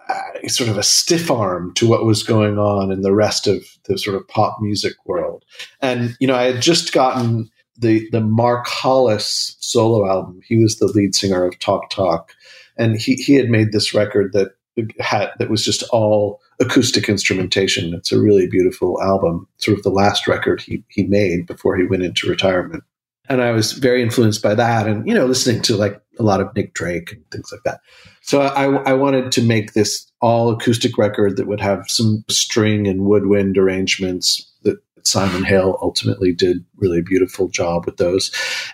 Uh, 0.10 0.48
sort 0.48 0.70
of 0.70 0.78
a 0.78 0.84
stiff 0.84 1.30
arm 1.30 1.72
to 1.76 1.88
what 1.88 2.04
was 2.04 2.24
going 2.24 2.58
on 2.58 2.92
in 2.92 3.02
the 3.02 3.14
rest 3.14 3.46
of 3.46 3.64
the 3.86 3.96
sort 3.96 4.16
of 4.16 4.28
pop 4.28 4.58
music 4.60 4.94
world. 5.06 5.46
And 5.82 6.18
you 6.20 6.28
know, 6.28 6.36
I 6.36 6.46
had 6.46 6.64
just 6.64 6.94
gotten 6.94 7.50
the 7.78 8.10
the 8.12 8.22
Mark 8.22 8.68
Hollis 8.68 9.56
solo 9.60 10.10
album. 10.10 10.42
He 10.48 10.58
was 10.58 10.78
the 10.78 10.88
lead 10.88 11.16
singer 11.16 11.46
of 11.46 11.60
Talk 11.60 11.90
Talk, 11.90 12.34
and 12.78 13.00
he 13.00 13.16
he 13.16 13.36
had 13.36 13.50
made 13.50 13.72
this 13.72 13.94
record 13.94 14.34
that 14.34 14.54
had 15.00 15.32
that 15.40 15.50
was 15.50 15.64
just 15.64 15.84
all 15.92 16.42
acoustic 16.60 17.08
instrumentation. 17.08 17.94
It's 17.94 18.12
a 18.12 18.20
really 18.20 18.48
beautiful 18.48 19.02
album. 19.02 19.48
Sort 19.58 19.78
of 19.78 19.84
the 19.84 19.92
last 19.92 20.28
record 20.28 20.62
he 20.62 20.84
he 20.90 21.04
made 21.04 21.46
before 21.46 21.78
he 21.78 21.86
went 21.86 22.04
into 22.04 22.28
retirement. 22.28 22.84
And 23.30 23.42
I 23.42 23.52
was 23.52 23.74
very 23.74 24.02
influenced 24.02 24.42
by 24.42 24.56
that, 24.56 24.88
and 24.88 25.08
you 25.08 25.14
know, 25.14 25.26
listening 25.26 25.62
to 25.64 25.78
like 25.78 26.02
a 26.20 26.24
lot 26.24 26.42
of 26.42 26.54
Nick 26.56 26.74
Drake 26.74 27.14
and 27.14 27.24
things 27.32 27.52
like 27.52 27.62
that. 27.64 27.80
So 28.22 28.42
I, 28.42 28.66
I 28.84 28.94
wanted 28.94 29.32
to 29.34 29.42
make 29.42 29.74
this 29.74 30.12
all 30.22 30.52
acoustic 30.52 30.98
record 30.98 31.38
that 31.38 31.48
would 31.48 31.62
have 31.62 31.86
some 31.88 32.24
string 32.30 32.88
and 32.88 33.06
woodwind 33.06 33.58
arrangements 33.58 34.52
that 34.64 34.78
Simon 35.04 35.44
Hale 35.44 35.78
ultimately 35.82 36.34
did 36.34 36.66
really 36.76 37.02
beautiful 37.02 37.48
job 37.48 37.86
with 37.86 37.98
those. 37.98 38.32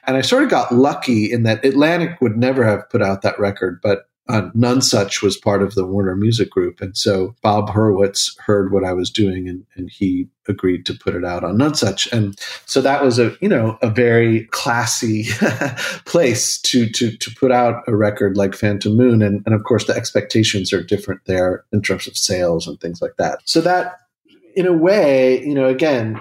And 0.08 0.18
I 0.18 0.22
sort 0.22 0.44
of 0.44 0.50
got 0.50 0.74
lucky 0.74 1.32
in 1.32 1.44
that 1.44 1.64
Atlantic 1.64 2.20
would 2.20 2.36
never 2.36 2.66
have 2.66 2.90
put 2.90 3.02
out 3.02 3.22
that 3.22 3.40
record, 3.40 3.80
but 3.84 4.10
uh, 4.28 4.50
Nonesuch 4.56 5.22
was 5.22 5.38
part 5.38 5.62
of 5.62 5.76
the 5.76 5.86
Warner 5.86 6.16
Music 6.16 6.50
Group. 6.50 6.82
And 6.82 6.98
so 6.98 7.36
Bob 7.44 7.70
Hurwitz 7.70 8.38
heard 8.40 8.72
what 8.72 8.84
I 8.84 8.92
was 8.92 9.12
doing 9.12 9.48
and, 9.48 9.66
and 9.76 9.90
he 9.90 10.28
agreed 10.48 10.86
to 10.88 10.94
put 10.94 11.16
it 11.16 11.24
out 11.24 11.44
on 11.44 11.58
Nonesuch. 11.58 12.12
And 12.12 12.40
so 12.66 12.82
that 12.82 13.04
was 13.04 13.20
a, 13.20 13.36
you 13.40 13.48
know, 13.48 13.78
a 13.82 13.90
very 13.90 14.46
classy 14.46 15.26
place 16.06 16.60
to, 16.62 16.90
to, 16.90 17.16
to 17.16 17.36
put 17.36 17.52
out 17.52 17.84
a 17.88 17.96
record 17.96 18.36
like 18.36 18.56
Phantom 18.56 18.96
Moon. 18.96 19.22
And, 19.22 19.44
and 19.46 19.54
of 19.54 19.64
course, 19.64 19.86
the 19.86 19.96
expectations 19.96 20.74
are 20.74 20.84
different 20.84 21.22
there 21.26 21.64
in 21.72 21.82
terms 21.82 22.08
of 22.08 22.18
sales 22.18 22.68
and 22.68 22.80
things 22.80 23.02
like 23.02 23.18
that. 23.18 23.40
So 23.46 23.62
that, 23.62 23.98
in 24.56 24.66
a 24.66 24.74
way, 24.74 25.46
you 25.46 25.54
know, 25.54 25.68
again, 25.68 26.20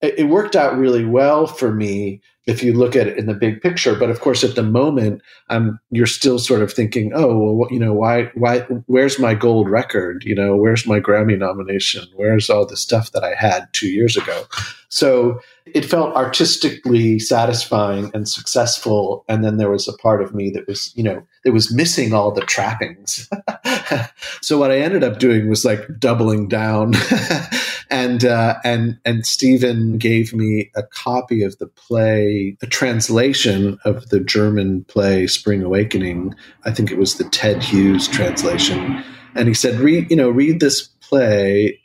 it, 0.00 0.20
it 0.20 0.24
worked 0.24 0.56
out 0.56 0.78
really 0.78 1.04
well 1.04 1.46
for 1.46 1.72
me 1.72 2.22
if 2.46 2.62
you 2.62 2.72
look 2.74 2.94
at 2.94 3.06
it 3.06 3.18
in 3.18 3.26
the 3.26 3.34
big 3.34 3.60
picture. 3.62 3.94
But 3.94 4.10
of 4.10 4.20
course, 4.20 4.44
at 4.44 4.54
the 4.54 4.62
moment, 4.62 5.22
um, 5.48 5.78
you're 5.90 6.06
still 6.06 6.38
sort 6.38 6.62
of 6.62 6.72
thinking, 6.72 7.12
oh, 7.14 7.38
well, 7.38 7.54
what, 7.54 7.72
you 7.72 7.78
know, 7.78 7.94
why, 7.94 8.30
why, 8.34 8.60
where's 8.86 9.18
my 9.18 9.34
gold 9.34 9.68
record? 9.68 10.24
You 10.24 10.34
know, 10.34 10.56
where's 10.56 10.86
my 10.86 11.00
Grammy 11.00 11.38
nomination? 11.38 12.06
Where's 12.14 12.50
all 12.50 12.66
the 12.66 12.76
stuff 12.76 13.12
that 13.12 13.24
I 13.24 13.34
had 13.34 13.72
two 13.72 13.88
years 13.88 14.16
ago? 14.16 14.44
So 14.90 15.40
it 15.66 15.84
felt 15.84 16.14
artistically 16.14 17.18
satisfying 17.18 18.10
and 18.14 18.28
successful. 18.28 19.24
And 19.28 19.42
then 19.42 19.56
there 19.56 19.70
was 19.70 19.88
a 19.88 19.96
part 19.96 20.22
of 20.22 20.34
me 20.34 20.50
that 20.50 20.68
was, 20.68 20.92
you 20.94 21.02
know, 21.02 21.26
that 21.44 21.52
was 21.52 21.74
missing 21.74 22.12
all 22.12 22.30
the 22.30 22.42
trappings. 22.42 23.28
so 24.42 24.58
what 24.58 24.70
I 24.70 24.78
ended 24.78 25.02
up 25.02 25.18
doing 25.18 25.48
was 25.48 25.64
like 25.64 25.98
doubling 25.98 26.46
down. 26.46 26.92
and 27.94 28.24
uh, 28.24 28.56
and 28.64 28.98
and 29.04 29.24
Steven 29.24 29.98
gave 29.98 30.34
me 30.34 30.72
a 30.74 30.82
copy 30.82 31.44
of 31.44 31.56
the 31.58 31.68
play, 31.68 32.56
a 32.60 32.66
translation 32.66 33.78
of 33.84 34.08
the 34.08 34.18
German 34.18 34.82
play 34.86 35.28
Spring 35.28 35.62
Awakening. 35.62 36.34
I 36.64 36.72
think 36.72 36.90
it 36.90 36.98
was 36.98 37.18
the 37.18 37.24
Ted 37.30 37.62
Hughes 37.62 38.08
translation, 38.08 39.00
and 39.36 39.46
he 39.46 39.54
said, 39.54 39.78
"Read, 39.78 40.10
you 40.10 40.16
know, 40.16 40.28
read 40.28 40.58
this 40.58 40.88
play." 41.02 41.80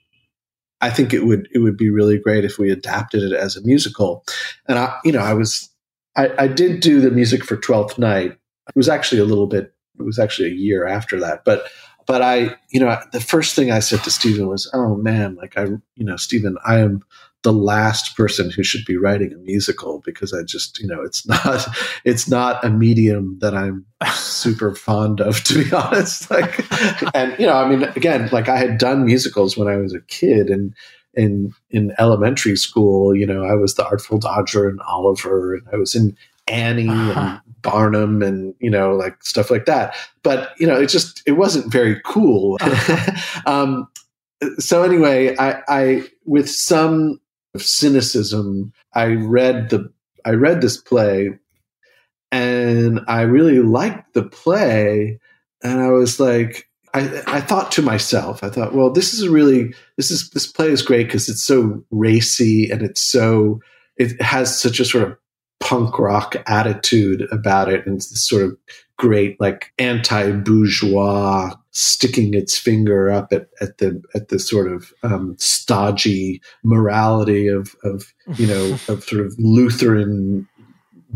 I 0.81 0.89
think 0.89 1.13
it 1.13 1.25
would 1.25 1.47
it 1.53 1.59
would 1.59 1.77
be 1.77 1.91
really 1.91 2.17
great 2.17 2.43
if 2.43 2.57
we 2.57 2.71
adapted 2.71 3.21
it 3.21 3.33
as 3.33 3.55
a 3.55 3.61
musical. 3.61 4.25
and 4.67 4.79
I, 4.79 4.97
you 5.03 5.11
know, 5.11 5.19
I 5.19 5.33
was, 5.33 5.69
I, 6.15 6.31
I 6.39 6.47
did 6.47 6.79
do 6.79 7.01
the 7.01 7.11
music 7.11 7.43
for 7.43 7.55
Twelfth 7.55 7.99
Night. 7.99 8.31
It 8.31 8.75
was 8.75 8.89
actually 8.89 9.21
a 9.21 9.25
little 9.25 9.47
bit. 9.47 9.75
It 9.99 10.03
was 10.03 10.17
actually 10.17 10.49
a 10.49 10.55
year 10.55 10.87
after 10.87 11.19
that, 11.19 11.45
but 11.45 11.67
but 12.09 12.23
I, 12.23 12.55
you 12.71 12.79
know, 12.79 12.99
the 13.11 13.21
first 13.21 13.55
thing 13.55 13.69
I 13.69 13.77
said 13.77 14.03
to 14.03 14.09
Steven 14.09 14.47
was, 14.47 14.67
"Oh 14.73 14.95
man, 14.95 15.35
like 15.35 15.55
I, 15.55 15.65
you 15.65 16.03
know, 16.03 16.15
Steven, 16.15 16.57
I 16.65 16.79
am 16.79 17.03
the 17.43 17.53
last 17.53 18.17
person 18.17 18.49
who 18.49 18.63
should 18.63 18.83
be 18.83 18.97
writing 18.97 19.31
a 19.31 19.37
musical 19.37 20.01
because 20.03 20.33
I 20.33 20.41
just, 20.41 20.79
you 20.79 20.87
know, 20.87 21.03
it's 21.03 21.27
not, 21.27 21.67
it's 22.03 22.27
not 22.27 22.65
a 22.65 22.69
medium 22.71 23.37
that 23.41 23.53
I'm 23.53 23.85
super 24.07 24.73
fond 24.87 25.21
of, 25.21 25.43
to 25.43 25.63
be 25.63 25.71
honest. 25.71 26.31
Like, 26.31 26.65
and 27.13 27.37
you 27.37 27.45
know, 27.45 27.53
I 27.53 27.69
mean, 27.69 27.83
again, 27.83 28.27
like 28.31 28.49
I 28.49 28.57
had 28.57 28.79
done 28.79 29.05
musicals 29.05 29.55
when 29.55 29.67
I 29.67 29.77
was 29.77 29.93
a 29.93 30.01
kid, 30.01 30.49
and 30.49 30.73
in 31.13 31.53
in 31.69 31.93
elementary 31.99 32.55
school, 32.55 33.15
you 33.15 33.27
know, 33.27 33.43
I 33.43 33.53
was 33.53 33.75
the 33.75 33.85
Artful 33.85 34.17
Dodger 34.17 34.67
and 34.67 34.81
Oliver, 34.81 35.53
and 35.53 35.67
I 35.71 35.75
was 35.75 35.93
in 35.93 36.17
Annie 36.47 36.89
uh-huh. 36.89 37.39
and 37.45 37.48
Barnum 37.61 38.21
and 38.21 38.53
you 38.59 38.69
know 38.69 38.93
like 38.93 39.23
stuff 39.23 39.49
like 39.51 39.65
that. 39.65 39.95
But 40.23 40.51
you 40.59 40.67
know, 40.67 40.79
it 40.79 40.87
just 40.87 41.21
it 41.25 41.33
wasn't 41.33 41.71
very 41.71 42.01
cool. 42.05 42.57
Uh-huh. 42.61 43.41
um, 43.45 43.87
so 44.57 44.83
anyway, 44.83 45.35
I, 45.37 45.61
I 45.67 46.03
with 46.25 46.49
some 46.49 47.19
cynicism, 47.57 48.73
I 48.93 49.07
read 49.07 49.69
the 49.69 49.91
I 50.25 50.31
read 50.31 50.61
this 50.61 50.77
play, 50.77 51.29
and 52.31 53.01
I 53.07 53.21
really 53.21 53.59
liked 53.59 54.13
the 54.13 54.23
play, 54.23 55.19
and 55.63 55.79
I 55.79 55.89
was 55.89 56.19
like. 56.19 56.65
I, 56.91 57.21
I 57.27 57.39
thought 57.39 57.71
to 57.73 57.83
myself, 57.83 58.43
I 58.43 58.49
thought, 58.49 58.73
well, 58.73 58.89
this 58.89 59.13
is 59.13 59.27
really 59.27 59.75
this 59.95 60.09
is 60.09 60.31
this 60.31 60.47
play 60.47 60.69
is 60.69 60.81
great 60.81 61.05
because 61.05 61.29
it's 61.29 61.43
so 61.43 61.85
racy 61.91 62.67
and 62.71 62.81
it's 62.81 62.99
so 62.99 63.61
it 63.95 64.19
has 64.19 64.59
such 64.59 64.79
a 64.79 64.85
sort 64.85 65.03
of 65.03 65.17
punk 65.59 65.99
rock 65.99 66.35
attitude 66.47 67.27
about 67.31 67.71
it 67.71 67.85
and 67.85 67.97
it's 67.97 68.09
this 68.09 68.25
sort 68.25 68.43
of 68.43 68.57
great 68.97 69.39
like 69.39 69.71
anti-bourgeois 69.79 71.53
sticking 71.71 72.33
its 72.33 72.57
finger 72.57 73.09
up 73.09 73.31
at, 73.31 73.47
at 73.61 73.77
the 73.77 74.01
at 74.13 74.27
the 74.27 74.37
sort 74.37 74.71
of 74.71 74.93
um, 75.03 75.35
stodgy 75.39 76.41
morality 76.63 77.47
of 77.47 77.75
of 77.83 78.13
you 78.35 78.45
know 78.45 78.73
of 78.89 79.03
sort 79.03 79.25
of 79.25 79.33
Lutheran 79.39 80.47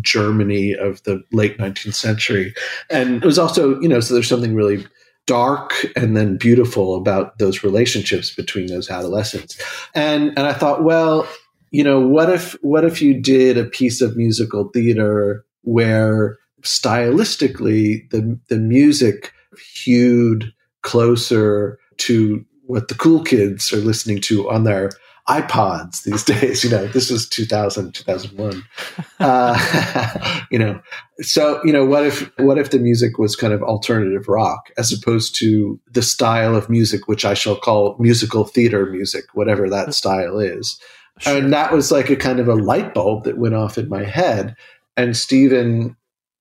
Germany 0.01 0.73
of 0.73 1.03
the 1.03 1.23
late 1.31 1.57
19th 1.57 1.93
century. 1.93 2.53
And 2.89 3.23
it 3.23 3.25
was 3.25 3.37
also 3.37 3.79
you 3.81 3.89
know 3.89 3.99
so 3.99 4.13
there's 4.13 4.29
something 4.29 4.55
really 4.55 4.85
dark 5.25 5.73
and 5.95 6.17
then 6.17 6.37
beautiful 6.37 6.95
about 6.95 7.37
those 7.37 7.63
relationships 7.63 8.33
between 8.33 8.67
those 8.67 8.89
adolescents. 8.89 9.61
And 9.93 10.29
and 10.37 10.47
I 10.47 10.53
thought 10.53 10.83
well 10.83 11.27
you 11.73 11.83
know, 11.83 11.99
what 11.99 12.29
if 12.29 12.53
what 12.61 12.85
if 12.85 13.01
you 13.01 13.19
did 13.19 13.57
a 13.57 13.65
piece 13.65 13.99
of 13.99 14.15
musical 14.15 14.69
theater 14.69 15.43
where 15.63 16.37
stylistically 16.61 18.09
the 18.11 18.39
the 18.47 18.57
music 18.57 19.33
hewed 19.73 20.53
closer 20.83 21.79
to 21.97 22.45
what 22.67 22.89
the 22.89 22.95
cool 22.95 23.23
kids 23.23 23.73
are 23.73 23.77
listening 23.77 24.21
to 24.21 24.49
on 24.51 24.65
their 24.65 24.91
iPods 25.27 26.03
these 26.03 26.23
days. 26.39 26.63
You 26.63 26.69
know, 26.69 26.85
this 26.87 27.09
was 27.09 27.27
2000, 27.27 27.93
2001. 27.93 28.63
Uh, 29.19 30.43
you 30.51 30.59
know, 30.59 30.81
so 31.21 31.63
you 31.63 31.71
know, 31.71 31.85
what 31.85 32.05
if 32.05 32.29
what 32.37 32.57
if 32.57 32.71
the 32.71 32.79
music 32.79 33.17
was 33.17 33.37
kind 33.37 33.53
of 33.53 33.63
alternative 33.63 34.27
rock 34.27 34.69
as 34.77 34.91
opposed 34.91 35.33
to 35.39 35.79
the 35.89 36.01
style 36.01 36.55
of 36.55 36.69
music 36.69 37.07
which 37.07 37.23
I 37.23 37.33
shall 37.33 37.55
call 37.55 37.95
musical 37.99 38.43
theater 38.43 38.85
music, 38.87 39.25
whatever 39.33 39.69
that 39.69 39.93
style 39.93 40.39
is. 40.39 40.77
Sure. 41.19 41.37
And 41.37 41.53
that 41.53 41.71
was 41.71 41.91
like 41.91 42.09
a 42.09 42.15
kind 42.15 42.39
of 42.39 42.47
a 42.47 42.55
light 42.55 42.93
bulb 42.93 43.23
that 43.25 43.37
went 43.37 43.55
off 43.55 43.77
in 43.77 43.89
my 43.89 44.03
head. 44.03 44.55
And 44.97 45.15
Steven 45.15 45.95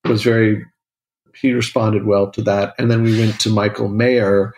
was 0.05 0.23
very, 0.23 0.65
he 1.35 1.53
responded 1.53 2.07
well 2.07 2.31
to 2.31 2.43
that. 2.43 2.75
And 2.79 2.91
then 2.91 3.03
we 3.03 3.19
went 3.19 3.41
to 3.41 3.51
Michael 3.51 3.89
Mayer, 3.89 4.53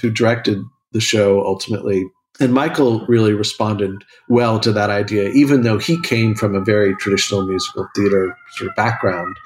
who 0.00 0.10
directed 0.10 0.58
the 0.92 1.00
show 1.00 1.44
ultimately. 1.44 2.06
And 2.40 2.54
Michael 2.54 3.04
really 3.06 3.32
responded 3.32 4.04
well 4.28 4.60
to 4.60 4.72
that 4.72 4.90
idea, 4.90 5.30
even 5.30 5.62
though 5.62 5.78
he 5.78 6.00
came 6.02 6.34
from 6.34 6.54
a 6.54 6.60
very 6.60 6.94
traditional 6.96 7.46
musical 7.46 7.88
theater 7.94 8.36
sort 8.52 8.70
of 8.70 8.76
background. 8.76 9.36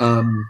Um, 0.00 0.48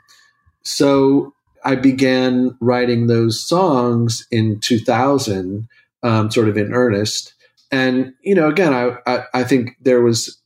so 0.63 1.35
I 1.65 1.75
began 1.75 2.57
writing 2.61 3.07
those 3.09 3.43
songs 3.43 4.27
in 4.31 4.61
2000, 4.61 5.69
um, 6.03 6.31
sort 6.31 6.49
of 6.49 6.57
in 6.57 6.73
earnest 6.73 7.35
and 7.71 8.13
you 8.23 8.35
know 8.35 8.49
again 8.49 8.73
I, 8.73 8.97
I, 9.07 9.25
I 9.35 9.45
think 9.45 9.77
there 9.81 10.03
was 10.03 10.41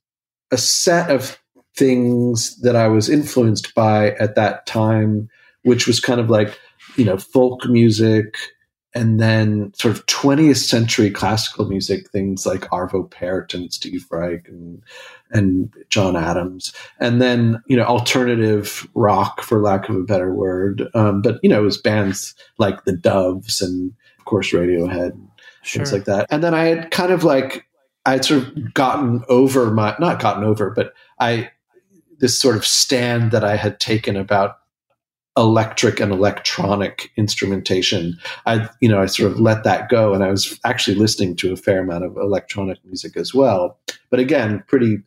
a 0.51 0.57
set 0.57 1.11
of 1.11 1.39
things 1.77 2.57
that 2.61 2.77
i 2.77 2.89
was 2.89 3.09
influenced 3.09 3.75
by 3.75 4.13
at 4.13 4.35
that 4.35 4.67
time 4.67 5.29
which 5.63 5.87
was 5.87 6.01
kind 6.01 6.21
of 6.21 6.31
like 6.31 6.59
you 6.97 7.05
know 7.05 7.17
folk 7.17 7.67
music 7.67 8.37
and 8.95 9.19
then 9.19 9.73
sort 9.75 9.97
of 9.97 10.05
20th 10.07 10.59
century 10.59 11.11
classical 11.11 11.67
music 11.67 12.11
things 12.11 12.45
like 12.45 12.63
arvo 12.71 13.11
pärt 13.11 13.55
and 13.55 13.73
steve 13.73 14.05
reich 14.11 14.47
and 14.49 14.83
and 15.33 15.73
john 15.89 16.17
adams. 16.17 16.73
And 17.01 17.21
then 17.21 17.63
you 17.67 17.77
know 17.77 17.85
alternative 17.85 18.87
rock 18.95 19.43
for 19.43 19.61
lack 19.61 19.89
of 19.89 19.97
a 19.97 20.03
better 20.03 20.33
word. 20.33 20.89
Um, 20.95 21.23
but 21.23 21.39
you 21.43 21.49
know 21.49 21.61
it 21.61 21.65
was 21.65 21.79
bands 21.79 22.35
like 22.59 22.85
the 22.85 22.97
doves 22.97 23.61
and 23.61 23.93
of 24.19 24.25
course 24.27 24.53
radiohead 24.53 25.19
sure. 25.63 25.81
things 25.81 25.93
like 25.93 26.05
that. 26.05 26.27
And 26.31 26.43
then 26.43 26.55
I 26.55 26.65
had 26.65 26.91
kind 26.91 27.13
of 27.13 27.25
like 27.25 27.67
I 28.05 28.13
had 28.13 28.25
sort 28.25 28.43
of 28.43 28.75
gotten 28.75 29.25
over 29.29 29.71
my 29.71 29.95
not 29.99 30.21
gotten 30.21 30.45
over, 30.45 30.71
but 30.71 30.95
I 31.21 31.51
this 32.19 32.39
sort 32.39 32.57
of 32.57 32.65
stand 32.65 33.33
that 33.33 33.45
I 33.45 33.57
had 33.57 33.81
taken 33.81 34.17
about 34.17 34.59
electric 35.37 35.99
and 35.99 36.13
electronic 36.13 37.11
instrumentation. 37.17 38.19
I 38.47 38.69
you 38.81 38.89
know 38.89 39.01
I 39.01 39.07
sort 39.07 39.33
of 39.33 39.41
let 39.41 39.65
that 39.65 39.89
go, 39.89 40.15
and 40.15 40.25
I 40.25 40.31
was 40.31 40.59
actually 40.65 40.97
listening 40.97 41.37
to 41.37 41.53
a 41.53 41.57
fair 41.57 41.81
amount 41.81 42.05
of 42.05 42.17
electronic 42.17 42.79
music 42.85 43.17
as 43.17 43.33
well. 43.35 43.79
But 44.11 44.21
again, 44.21 44.63
pretty. 44.67 44.99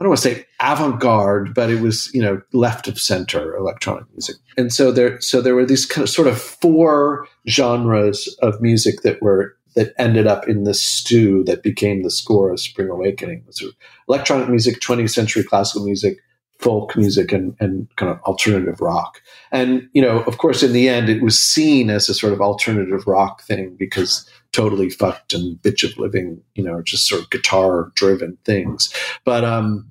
I 0.00 0.04
don't 0.04 0.10
want 0.10 0.22
to 0.22 0.34
say 0.34 0.46
avant-garde, 0.60 1.54
but 1.54 1.70
it 1.70 1.80
was 1.80 2.12
you 2.12 2.20
know 2.20 2.42
left 2.52 2.88
of 2.88 2.98
center 2.98 3.54
electronic 3.56 4.10
music, 4.10 4.36
and 4.56 4.72
so 4.72 4.90
there 4.90 5.20
so 5.20 5.40
there 5.40 5.54
were 5.54 5.64
these 5.64 5.86
kind 5.86 6.02
of 6.02 6.10
sort 6.10 6.26
of 6.26 6.40
four 6.40 7.28
genres 7.48 8.36
of 8.42 8.60
music 8.60 9.02
that 9.02 9.22
were 9.22 9.56
that 9.74 9.94
ended 9.98 10.26
up 10.26 10.48
in 10.48 10.64
the 10.64 10.74
stew 10.74 11.44
that 11.44 11.62
became 11.62 12.02
the 12.02 12.10
score 12.10 12.50
of 12.50 12.60
Spring 12.60 12.88
Awakening. 12.88 13.44
Electronic 14.08 14.48
music, 14.48 14.80
20th 14.80 15.10
century 15.10 15.42
classical 15.42 15.84
music, 15.84 16.18
folk 16.58 16.96
music, 16.96 17.32
and, 17.32 17.56
and 17.58 17.88
kind 17.96 18.10
of 18.10 18.20
alternative 18.20 18.80
rock. 18.80 19.20
And, 19.50 19.88
you 19.92 20.00
know, 20.00 20.20
of 20.24 20.38
course, 20.38 20.62
in 20.62 20.72
the 20.72 20.88
end, 20.88 21.08
it 21.08 21.22
was 21.22 21.40
seen 21.40 21.90
as 21.90 22.08
a 22.08 22.14
sort 22.14 22.32
of 22.32 22.40
alternative 22.40 23.06
rock 23.06 23.42
thing 23.42 23.76
because 23.78 24.28
totally 24.52 24.90
fucked 24.90 25.32
and 25.34 25.60
bitch 25.62 25.82
of 25.82 25.98
living, 25.98 26.40
you 26.54 26.62
know, 26.62 26.82
just 26.82 27.08
sort 27.08 27.22
of 27.22 27.30
guitar 27.30 27.90
driven 27.94 28.38
things. 28.44 28.92
But, 29.24 29.44
um, 29.44 29.88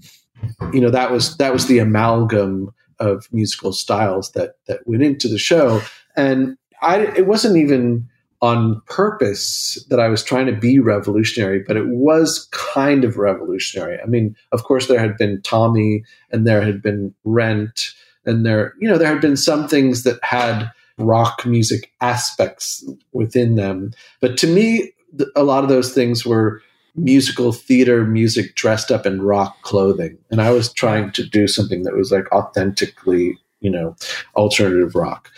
you 0.72 0.80
know, 0.80 0.92
that 0.92 1.12
was, 1.12 1.38
that 1.38 1.54
was 1.54 1.68
the 1.68 1.80
amalgam 1.80 2.72
of 3.00 3.28
musical 3.32 3.74
styles 3.74 4.32
that, 4.32 4.56
that 4.68 4.86
went 4.86 5.04
into 5.04 5.28
the 5.28 5.40
show. 5.40 5.82
And 6.16 6.58
I, 6.82 7.00
it 7.00 7.28
wasn't 7.28 7.58
even, 7.58 8.08
on 8.42 8.82
purpose 8.88 9.84
that 9.90 10.00
I 10.00 10.08
was 10.08 10.24
trying 10.24 10.48
to 10.48 10.52
be 10.52 10.80
revolutionary, 10.80 11.60
but 11.60 11.78
it 11.78 11.88
was 11.88 12.48
kind 12.52 13.04
of 13.04 13.18
revolutionary. 13.18 14.00
I 14.02 14.08
mean, 14.08 14.36
of 14.52 14.64
course, 14.64 14.88
there 14.88 15.00
had 15.00 15.18
been 15.18 15.42
Tommy 15.44 16.04
and 16.32 16.48
there 16.48 16.62
had 16.62 16.82
been 16.82 17.14
Rent, 17.24 17.94
and 18.26 18.46
there, 18.46 18.74
you 18.80 18.90
know, 18.90 18.98
there 18.98 19.12
had 19.12 19.22
been 19.22 19.38
some 19.38 19.68
things 19.68 20.04
that 20.04 20.24
had 20.24 20.72
rock 20.98 21.46
music 21.46 21.92
aspects 22.02 22.84
within 23.14 23.56
them. 23.56 23.92
But 24.20 24.38
to 24.40 24.48
me, 24.48 24.92
a 25.36 25.44
lot 25.44 25.64
of 25.64 25.70
those 25.70 25.94
things 25.94 26.26
were 26.26 26.62
musical 26.96 27.52
theater 27.52 28.06
music 28.06 28.56
dressed 28.56 28.92
up 28.92 29.06
in 29.06 29.22
rock 29.22 29.62
clothing. 29.62 30.18
And 30.30 30.42
I 30.42 30.52
was 30.52 30.74
trying 30.74 31.12
to 31.12 31.26
do 31.26 31.48
something 31.48 31.84
that 31.84 31.96
was 31.96 32.12
like 32.12 32.32
authentically 32.32 33.38
you 33.62 33.70
know 33.70 33.96
alternative 34.36 34.96
rock 34.96 35.30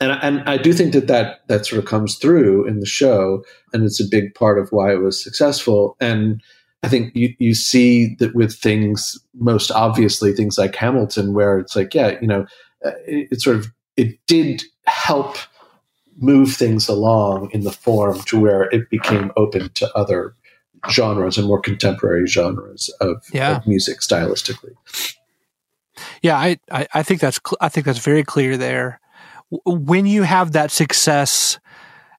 and 0.00 0.12
and 0.22 0.48
I 0.48 0.56
do 0.56 0.72
think 0.72 0.92
that 0.92 1.08
that 1.08 1.46
that 1.48 1.66
sort 1.66 1.78
of 1.80 1.88
comes 1.88 2.16
through 2.16 2.66
in 2.66 2.80
the 2.80 2.86
show, 2.86 3.44
and 3.72 3.84
it's 3.84 4.00
a 4.00 4.08
big 4.08 4.34
part 4.34 4.58
of 4.58 4.70
why 4.70 4.92
it 4.92 5.00
was 5.00 5.22
successful. 5.22 5.96
And 6.00 6.40
I 6.82 6.88
think 6.88 7.14
you 7.16 7.34
you 7.38 7.54
see 7.54 8.14
that 8.16 8.34
with 8.34 8.54
things 8.54 9.18
most 9.34 9.70
obviously 9.70 10.32
things 10.32 10.56
like 10.56 10.76
Hamilton, 10.76 11.34
where 11.34 11.58
it's 11.58 11.74
like, 11.74 11.94
yeah, 11.94 12.18
you 12.20 12.28
know, 12.28 12.46
uh, 12.84 12.92
it, 13.06 13.28
it 13.32 13.40
sort 13.40 13.56
of 13.56 13.66
it 13.96 14.18
did 14.26 14.62
help 14.86 15.36
move 16.18 16.52
things 16.54 16.88
along 16.88 17.50
in 17.52 17.62
the 17.62 17.72
form 17.72 18.20
to 18.22 18.38
where 18.38 18.64
it 18.70 18.88
became 18.90 19.32
open 19.36 19.68
to 19.70 19.92
other 19.96 20.34
genres 20.90 21.38
and 21.38 21.46
more 21.46 21.60
contemporary 21.60 22.26
genres 22.26 22.88
of, 23.00 23.24
yeah. 23.32 23.56
of 23.56 23.66
music 23.66 24.00
stylistically. 24.00 24.74
Yeah, 26.22 26.36
I, 26.36 26.58
I, 26.70 26.86
I 26.94 27.02
think 27.02 27.20
that's 27.20 27.40
cl- 27.44 27.58
I 27.60 27.68
think 27.68 27.86
that's 27.86 27.98
very 27.98 28.22
clear 28.22 28.56
there 28.56 29.00
when 29.64 30.06
you 30.06 30.22
have 30.22 30.52
that 30.52 30.70
success 30.70 31.58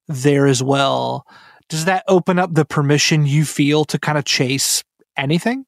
there 0.08 0.48
as 0.48 0.64
well, 0.64 1.26
does 1.68 1.86
that 1.86 2.04
open 2.08 2.40
up 2.40 2.54
the 2.54 2.66
permission 2.66 3.26
you 3.26 3.46
feel 3.46 3.86
to 3.86 4.00
kind 4.00 4.18
of 4.18 4.26
chase 4.26 4.84
anything? 5.16 5.66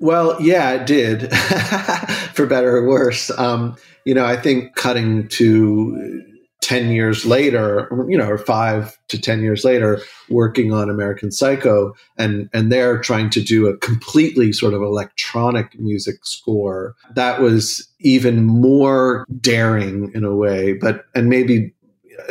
Well, 0.00 0.40
yeah, 0.40 0.72
it 0.72 0.86
did, 0.86 1.32
for 2.34 2.46
better 2.46 2.76
or 2.76 2.86
worse. 2.86 3.30
Um, 3.36 3.76
you 4.04 4.14
know, 4.14 4.24
I 4.24 4.36
think 4.36 4.76
cutting 4.76 5.26
to 5.28 6.22
10 6.68 6.90
years 6.90 7.24
later, 7.24 7.88
you 8.10 8.18
know, 8.18 8.28
or 8.28 8.36
five 8.36 8.94
to 9.08 9.18
10 9.18 9.40
years 9.40 9.64
later, 9.64 10.02
working 10.28 10.70
on 10.70 10.90
American 10.90 11.32
Psycho, 11.32 11.94
and, 12.18 12.50
and 12.52 12.70
they're 12.70 13.00
trying 13.00 13.30
to 13.30 13.40
do 13.40 13.66
a 13.66 13.76
completely 13.78 14.52
sort 14.52 14.74
of 14.74 14.82
electronic 14.82 15.80
music 15.80 16.16
score. 16.26 16.94
That 17.14 17.40
was 17.40 17.88
even 18.00 18.44
more 18.44 19.24
daring 19.40 20.12
in 20.14 20.24
a 20.24 20.36
way, 20.36 20.74
but, 20.74 21.06
and 21.14 21.30
maybe, 21.30 21.72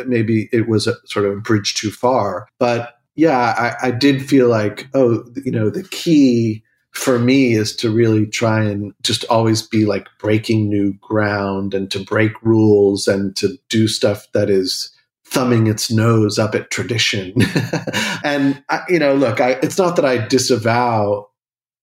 maybe 0.06 0.48
it 0.52 0.68
was 0.68 0.86
a 0.86 0.94
sort 1.06 1.26
of 1.26 1.32
a 1.32 1.40
bridge 1.40 1.74
too 1.74 1.90
far. 1.90 2.46
But 2.60 2.94
yeah, 3.16 3.74
I, 3.82 3.88
I 3.88 3.90
did 3.90 4.24
feel 4.24 4.46
like, 4.46 4.86
oh, 4.94 5.24
you 5.44 5.50
know, 5.50 5.68
the 5.68 5.82
key 5.82 6.62
for 6.98 7.20
me 7.20 7.54
is 7.54 7.76
to 7.76 7.90
really 7.90 8.26
try 8.26 8.60
and 8.60 8.92
just 9.02 9.24
always 9.26 9.62
be 9.62 9.86
like 9.86 10.08
breaking 10.18 10.68
new 10.68 10.92
ground 10.94 11.72
and 11.72 11.88
to 11.92 12.02
break 12.02 12.32
rules 12.42 13.06
and 13.06 13.36
to 13.36 13.56
do 13.68 13.86
stuff 13.86 14.26
that 14.34 14.50
is 14.50 14.92
thumbing 15.24 15.68
its 15.68 15.92
nose 15.92 16.40
up 16.40 16.56
at 16.56 16.72
tradition. 16.72 17.32
and 18.24 18.60
I, 18.68 18.80
you 18.88 18.98
know, 18.98 19.14
look, 19.14 19.40
I, 19.40 19.52
it's 19.62 19.78
not 19.78 19.94
that 19.94 20.04
I 20.04 20.26
disavow 20.26 21.28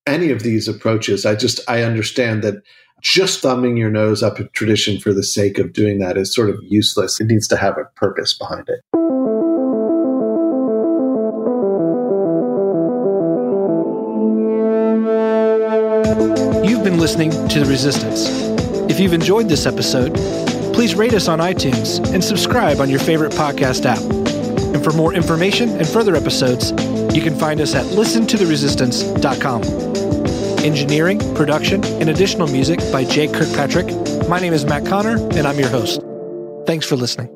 any 0.06 0.32
of 0.32 0.44
these 0.44 0.68
approaches. 0.68 1.26
I 1.26 1.36
just 1.36 1.62
I 1.70 1.84
understand 1.84 2.44
that 2.44 2.56
just 3.02 3.40
thumbing 3.40 3.78
your 3.78 3.90
nose 3.90 4.22
up 4.22 4.38
at 4.42 4.52
tradition 4.52 5.00
for 5.00 5.14
the 5.14 5.24
sake 5.24 5.58
of 5.58 5.72
doing 5.72 6.00
that 6.00 6.18
is 6.18 6.36
sort 6.36 6.50
of 6.50 6.60
useless. 6.62 7.22
It 7.22 7.28
needs 7.28 7.48
to 7.48 7.56
have 7.56 7.78
a 7.78 7.86
purpose 7.96 8.38
behind 8.38 8.68
it. 8.68 9.15
Listening 17.06 17.30
to 17.48 17.60
The 17.60 17.66
Resistance. 17.68 18.26
If 18.92 19.00
you've 19.00 19.14
enjoyed 19.14 19.48
this 19.48 19.68
episode, 19.68 20.16
please 20.74 20.96
rate 20.96 21.14
us 21.14 21.28
on 21.28 21.38
iTunes 21.38 22.04
and 22.12 22.24
subscribe 22.24 22.80
on 22.80 22.90
your 22.90 22.98
favorite 22.98 23.32
podcast 23.32 23.86
app. 23.86 24.00
And 24.74 24.84
for 24.84 24.92
more 24.92 25.14
information 25.14 25.70
and 25.78 25.88
further 25.88 26.16
episodes, 26.16 26.72
you 27.16 27.22
can 27.22 27.38
find 27.38 27.62
us 27.62 27.76
at 27.76 27.86
listentotheresistance.com. 27.86 29.62
Engineering, 30.66 31.20
production, 31.36 31.86
and 32.02 32.10
additional 32.10 32.48
music 32.48 32.80
by 32.92 33.04
Jake 33.04 33.34
Kirkpatrick. 33.34 33.86
My 34.28 34.40
name 34.40 34.54
is 34.54 34.66
Matt 34.66 34.88
Connor, 34.88 35.18
and 35.38 35.46
I'm 35.46 35.60
your 35.60 35.70
host. 35.70 36.02
Thanks 36.66 36.88
for 36.88 36.96
listening. 36.96 37.35